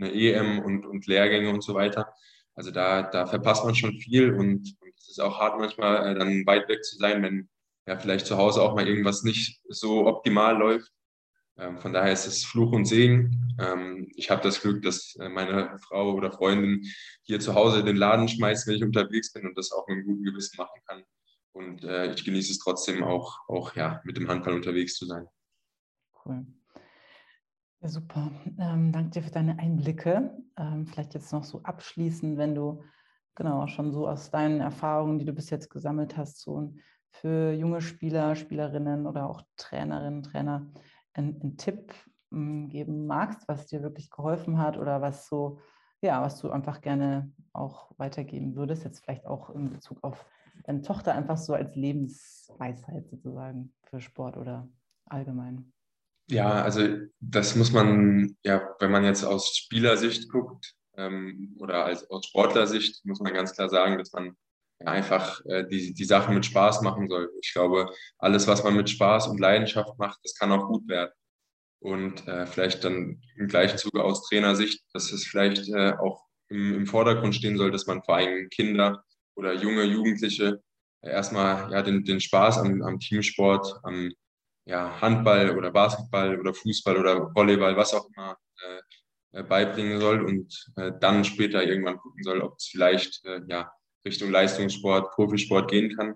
eine 0.00 0.12
EM 0.12 0.60
und, 0.60 0.86
und 0.86 1.06
Lehrgänge 1.06 1.50
und 1.50 1.62
so 1.62 1.74
weiter. 1.74 2.12
Also 2.54 2.70
da, 2.70 3.02
da 3.02 3.26
verpasst 3.26 3.64
man 3.64 3.74
schon 3.74 3.98
viel 3.98 4.32
und, 4.32 4.76
und 4.80 4.92
es 4.98 5.10
ist 5.10 5.20
auch 5.20 5.38
hart 5.38 5.58
manchmal, 5.58 6.08
äh, 6.08 6.18
dann 6.18 6.44
weit 6.46 6.68
weg 6.68 6.84
zu 6.84 6.96
sein, 6.96 7.22
wenn 7.22 7.48
ja 7.86 7.98
vielleicht 7.98 8.26
zu 8.26 8.36
Hause 8.36 8.62
auch 8.62 8.74
mal 8.74 8.86
irgendwas 8.86 9.22
nicht 9.22 9.60
so 9.68 10.06
optimal 10.06 10.58
läuft. 10.58 10.92
Ähm, 11.56 11.78
von 11.78 11.92
daher 11.92 12.12
ist 12.12 12.26
es 12.26 12.44
Fluch 12.44 12.72
und 12.72 12.86
Segen. 12.86 13.54
Ähm, 13.58 14.10
ich 14.14 14.30
habe 14.30 14.42
das 14.42 14.60
Glück, 14.60 14.82
dass 14.82 15.16
äh, 15.16 15.28
meine 15.28 15.78
Frau 15.78 16.12
oder 16.12 16.32
Freundin 16.32 16.86
hier 17.22 17.40
zu 17.40 17.54
Hause 17.54 17.84
den 17.84 17.96
Laden 17.96 18.28
schmeißt, 18.28 18.66
wenn 18.66 18.76
ich 18.76 18.84
unterwegs 18.84 19.32
bin 19.32 19.46
und 19.46 19.56
das 19.56 19.72
auch 19.72 19.86
mit 19.86 19.98
einem 19.98 20.06
guten 20.06 20.24
Gewissen 20.24 20.56
machen 20.56 20.80
kann. 20.86 21.02
Und 21.52 21.84
äh, 21.84 22.12
ich 22.12 22.24
genieße 22.24 22.52
es 22.52 22.58
trotzdem 22.58 23.02
auch, 23.02 23.38
auch 23.48 23.74
ja, 23.74 24.00
mit 24.04 24.16
dem 24.16 24.28
Handball 24.28 24.54
unterwegs 24.54 24.94
zu 24.94 25.06
sein. 25.06 25.26
Cool. 26.24 26.46
Super. 27.82 28.30
Ähm, 28.58 28.92
danke 28.92 29.10
dir 29.10 29.22
für 29.22 29.30
deine 29.30 29.58
Einblicke. 29.58 30.36
Ähm, 30.58 30.86
vielleicht 30.86 31.14
jetzt 31.14 31.32
noch 31.32 31.44
so 31.44 31.62
abschließend, 31.62 32.36
wenn 32.36 32.54
du 32.54 32.82
genau 33.34 33.66
schon 33.68 33.90
so 33.90 34.06
aus 34.06 34.30
deinen 34.30 34.60
Erfahrungen, 34.60 35.18
die 35.18 35.24
du 35.24 35.32
bis 35.32 35.48
jetzt 35.48 35.70
gesammelt 35.70 36.16
hast, 36.18 36.40
so 36.40 36.74
für 37.10 37.52
junge 37.52 37.80
Spieler, 37.80 38.36
Spielerinnen 38.36 39.06
oder 39.06 39.30
auch 39.30 39.42
Trainerinnen, 39.56 40.22
Trainer 40.22 40.70
einen, 41.14 41.40
einen 41.40 41.56
Tipp 41.56 41.94
hm, 42.30 42.68
geben 42.68 43.06
magst, 43.06 43.48
was 43.48 43.66
dir 43.66 43.82
wirklich 43.82 44.10
geholfen 44.10 44.58
hat 44.58 44.76
oder 44.76 45.00
was 45.00 45.26
so, 45.26 45.58
ja, 46.02 46.20
was 46.20 46.38
du 46.38 46.50
einfach 46.50 46.82
gerne 46.82 47.32
auch 47.54 47.92
weitergeben 47.96 48.56
würdest, 48.56 48.84
jetzt 48.84 49.00
vielleicht 49.02 49.26
auch 49.26 49.48
in 49.50 49.70
Bezug 49.70 50.04
auf 50.04 50.26
deine 50.64 50.82
Tochter 50.82 51.14
einfach 51.14 51.38
so 51.38 51.54
als 51.54 51.74
Lebensweisheit 51.76 53.08
sozusagen 53.08 53.72
für 53.84 54.02
Sport 54.02 54.36
oder 54.36 54.68
allgemein. 55.06 55.72
Ja, 56.30 56.62
also 56.62 56.80
das 57.18 57.56
muss 57.56 57.72
man, 57.72 58.36
ja, 58.44 58.62
wenn 58.78 58.92
man 58.92 59.04
jetzt 59.04 59.24
aus 59.24 59.56
Spielersicht 59.56 60.30
guckt 60.30 60.74
ähm, 60.96 61.56
oder 61.58 61.84
als, 61.84 62.08
aus 62.08 62.26
Sportlersicht, 62.26 63.04
muss 63.04 63.20
man 63.20 63.34
ganz 63.34 63.52
klar 63.54 63.68
sagen, 63.68 63.98
dass 63.98 64.12
man 64.12 64.36
ja, 64.80 64.86
einfach 64.86 65.44
äh, 65.46 65.66
die, 65.66 65.92
die 65.92 66.04
Sachen 66.04 66.34
mit 66.34 66.46
Spaß 66.46 66.82
machen 66.82 67.08
soll. 67.08 67.30
Ich 67.42 67.52
glaube, 67.52 67.92
alles, 68.18 68.46
was 68.46 68.62
man 68.62 68.76
mit 68.76 68.88
Spaß 68.88 69.26
und 69.26 69.40
Leidenschaft 69.40 69.98
macht, 69.98 70.20
das 70.22 70.34
kann 70.36 70.52
auch 70.52 70.68
gut 70.68 70.86
werden. 70.88 71.10
Und 71.80 72.28
äh, 72.28 72.46
vielleicht 72.46 72.84
dann 72.84 73.20
im 73.36 73.48
gleichen 73.48 73.78
Zuge 73.78 74.04
aus 74.04 74.28
Trainersicht, 74.28 74.84
dass 74.92 75.10
es 75.10 75.26
vielleicht 75.26 75.68
äh, 75.68 75.94
auch 75.98 76.26
im, 76.48 76.74
im 76.74 76.86
Vordergrund 76.86 77.34
stehen 77.34 77.56
soll, 77.58 77.72
dass 77.72 77.86
man 77.86 78.04
vor 78.04 78.16
allem 78.16 78.48
Kinder 78.50 79.02
oder 79.34 79.54
junge 79.54 79.84
Jugendliche 79.84 80.62
erstmal 81.02 81.72
ja, 81.72 81.82
den, 81.82 82.04
den 82.04 82.20
Spaß 82.20 82.58
am, 82.58 82.82
am 82.82 83.00
Teamsport, 83.00 83.80
am 83.82 84.12
ja, 84.70 85.00
Handball 85.00 85.56
oder 85.58 85.70
Basketball 85.70 86.38
oder 86.38 86.54
Fußball 86.54 86.96
oder 86.96 87.34
Volleyball, 87.34 87.76
was 87.76 87.92
auch 87.92 88.08
immer, 88.14 88.36
äh, 88.62 89.38
äh, 89.40 89.42
beibringen 89.42 90.00
soll 90.00 90.24
und 90.24 90.66
äh, 90.76 90.92
dann 91.00 91.24
später 91.24 91.62
irgendwann 91.62 91.98
gucken 91.98 92.22
soll, 92.22 92.40
ob 92.40 92.56
es 92.56 92.68
vielleicht 92.68 93.24
äh, 93.24 93.40
ja, 93.48 93.70
Richtung 94.06 94.30
Leistungssport, 94.30 95.10
Profisport 95.12 95.70
gehen 95.70 95.96
kann. 95.96 96.14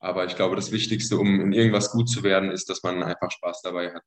Aber 0.00 0.26
ich 0.26 0.36
glaube, 0.36 0.54
das 0.54 0.70
Wichtigste, 0.70 1.16
um 1.16 1.40
in 1.40 1.52
irgendwas 1.54 1.90
gut 1.90 2.10
zu 2.10 2.22
werden, 2.22 2.50
ist, 2.50 2.68
dass 2.68 2.82
man 2.82 3.02
einfach 3.02 3.30
Spaß 3.30 3.62
dabei 3.62 3.92
hat. 3.92 4.02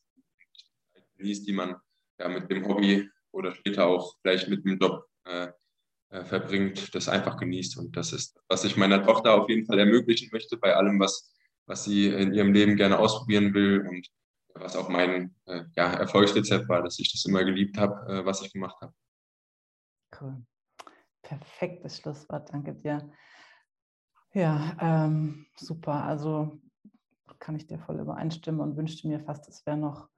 Die 1.19 1.53
man 1.53 1.75
ja 2.19 2.29
mit 2.29 2.51
dem 2.51 2.67
Hobby 2.67 3.09
oder 3.31 3.55
später 3.55 3.87
auch 3.87 4.15
vielleicht 4.21 4.47
mit 4.47 4.63
dem 4.63 4.77
Job 4.77 5.05
äh, 5.25 5.47
äh, 6.09 6.23
verbringt, 6.23 6.93
das 6.93 7.09
einfach 7.09 7.37
genießt. 7.37 7.77
Und 7.77 7.97
das 7.97 8.13
ist, 8.13 8.39
was 8.47 8.63
ich 8.63 8.77
meiner 8.77 9.03
Tochter 9.03 9.33
auf 9.33 9.49
jeden 9.49 9.65
Fall 9.65 9.79
ermöglichen 9.79 10.29
möchte 10.31 10.57
bei 10.57 10.75
allem, 10.75 10.99
was 10.99 11.33
was 11.67 11.83
sie 11.83 12.07
in 12.07 12.33
ihrem 12.33 12.53
Leben 12.53 12.75
gerne 12.75 12.97
ausprobieren 12.97 13.53
will 13.53 13.85
und 13.87 14.07
was 14.55 14.75
auch 14.75 14.89
mein 14.89 15.35
äh, 15.45 15.65
ja, 15.75 15.93
Erfolgsrezept 15.93 16.67
war, 16.67 16.81
dass 16.81 16.97
ich 16.99 17.11
das 17.11 17.25
immer 17.25 17.43
geliebt 17.43 17.77
habe, 17.77 18.11
äh, 18.11 18.25
was 18.25 18.41
ich 18.41 18.51
gemacht 18.51 18.77
habe. 18.81 18.93
Cool. 20.19 20.43
Perfektes 21.21 21.97
Schlusswort, 21.97 22.51
danke 22.51 22.73
dir. 22.73 23.11
Ja, 24.33 24.77
ähm, 24.79 25.45
super. 25.57 26.03
Also 26.03 26.59
kann 27.39 27.55
ich 27.55 27.67
dir 27.67 27.79
voll 27.79 27.99
übereinstimmen 27.99 28.61
und 28.61 28.77
wünschte 28.77 29.07
mir 29.07 29.19
fast, 29.19 29.47
es 29.47 29.65
wäre 29.65 29.77
noch 29.77 30.09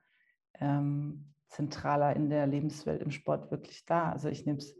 ähm, 0.60 1.34
zentraler 1.48 2.16
in 2.16 2.30
der 2.30 2.48
Lebenswelt 2.48 3.02
im 3.02 3.12
Sport 3.12 3.52
wirklich 3.52 3.86
da. 3.86 4.12
Also 4.12 4.30
ich 4.30 4.46
nehme 4.46 4.60
es 4.60 4.76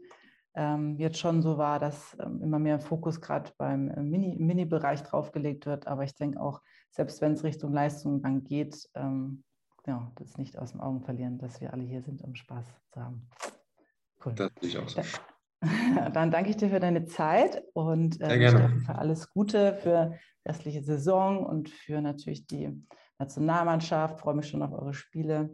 jetzt 0.98 1.18
schon 1.18 1.42
so 1.42 1.58
wahr, 1.58 1.78
dass 1.78 2.16
ähm, 2.20 2.42
immer 2.42 2.58
mehr 2.58 2.80
Fokus 2.80 3.20
gerade 3.20 3.50
beim 3.56 3.88
äh, 3.88 4.02
Mini-Bereich 4.02 5.00
Mini 5.00 5.10
draufgelegt 5.10 5.66
wird. 5.66 5.86
Aber 5.86 6.04
ich 6.04 6.14
denke 6.14 6.40
auch, 6.40 6.60
selbst 6.90 7.20
wenn 7.20 7.32
es 7.32 7.44
Richtung 7.44 7.72
Leistung 7.72 8.20
dann 8.22 8.42
geht, 8.42 8.88
ähm, 8.94 9.44
ja, 9.86 10.10
das 10.16 10.36
nicht 10.36 10.58
aus 10.58 10.72
den 10.72 10.80
Augen 10.80 11.02
verlieren, 11.02 11.38
dass 11.38 11.60
wir 11.60 11.72
alle 11.72 11.84
hier 11.84 12.02
sind, 12.02 12.22
um 12.22 12.34
Spaß 12.34 12.66
zu 12.92 13.00
haben. 13.00 13.28
Cool. 14.24 14.34
Das 14.34 14.50
ich 14.60 14.76
auch 14.76 14.88
so. 14.88 15.02
Dann 16.14 16.30
danke 16.30 16.50
ich 16.50 16.56
dir 16.56 16.70
für 16.70 16.80
deine 16.80 17.04
Zeit 17.04 17.62
und 17.74 18.20
äh, 18.20 18.80
für 18.84 18.94
alles 18.94 19.30
Gute 19.30 19.74
für 19.74 20.14
die 20.42 20.48
restliche 20.48 20.82
Saison 20.82 21.44
und 21.44 21.68
für 21.68 22.00
natürlich 22.00 22.46
die 22.46 22.86
Nationalmannschaft. 23.18 24.16
Ich 24.16 24.20
freue 24.22 24.34
mich 24.34 24.48
schon 24.48 24.62
auf 24.62 24.72
eure 24.72 24.94
Spiele 24.94 25.50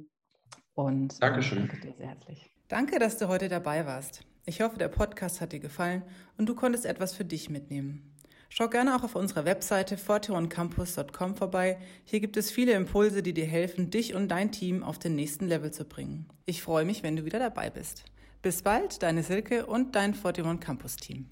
und 0.74 1.14
äh, 1.14 1.20
Dankeschön. 1.20 1.66
danke 1.66 1.80
dir 1.80 1.94
sehr 1.96 2.08
herzlich. 2.08 2.50
Danke, 2.68 2.98
dass 2.98 3.18
du 3.18 3.28
heute 3.28 3.48
dabei 3.48 3.84
warst. 3.84 4.24
Ich 4.48 4.60
hoffe, 4.60 4.78
der 4.78 4.86
Podcast 4.86 5.40
hat 5.40 5.52
dir 5.52 5.58
gefallen 5.58 6.02
und 6.38 6.48
du 6.48 6.54
konntest 6.54 6.86
etwas 6.86 7.12
für 7.12 7.24
dich 7.24 7.50
mitnehmen. 7.50 8.14
Schau 8.48 8.68
gerne 8.68 8.94
auch 8.94 9.02
auf 9.02 9.16
unserer 9.16 9.44
Webseite 9.44 9.96
forteoncampus.com 9.96 11.34
vorbei. 11.34 11.78
Hier 12.04 12.20
gibt 12.20 12.36
es 12.36 12.52
viele 12.52 12.72
Impulse, 12.74 13.24
die 13.24 13.34
dir 13.34 13.44
helfen, 13.44 13.90
dich 13.90 14.14
und 14.14 14.28
dein 14.28 14.52
Team 14.52 14.84
auf 14.84 15.00
den 15.00 15.16
nächsten 15.16 15.48
Level 15.48 15.72
zu 15.72 15.84
bringen. 15.84 16.26
Ich 16.44 16.62
freue 16.62 16.84
mich, 16.84 17.02
wenn 17.02 17.16
du 17.16 17.24
wieder 17.24 17.40
dabei 17.40 17.70
bist. 17.70 18.04
Bis 18.40 18.62
bald, 18.62 19.02
deine 19.02 19.24
Silke 19.24 19.66
und 19.66 19.96
dein 19.96 20.14
Forteon 20.14 20.60
Campus 20.60 20.94
Team. 20.94 21.26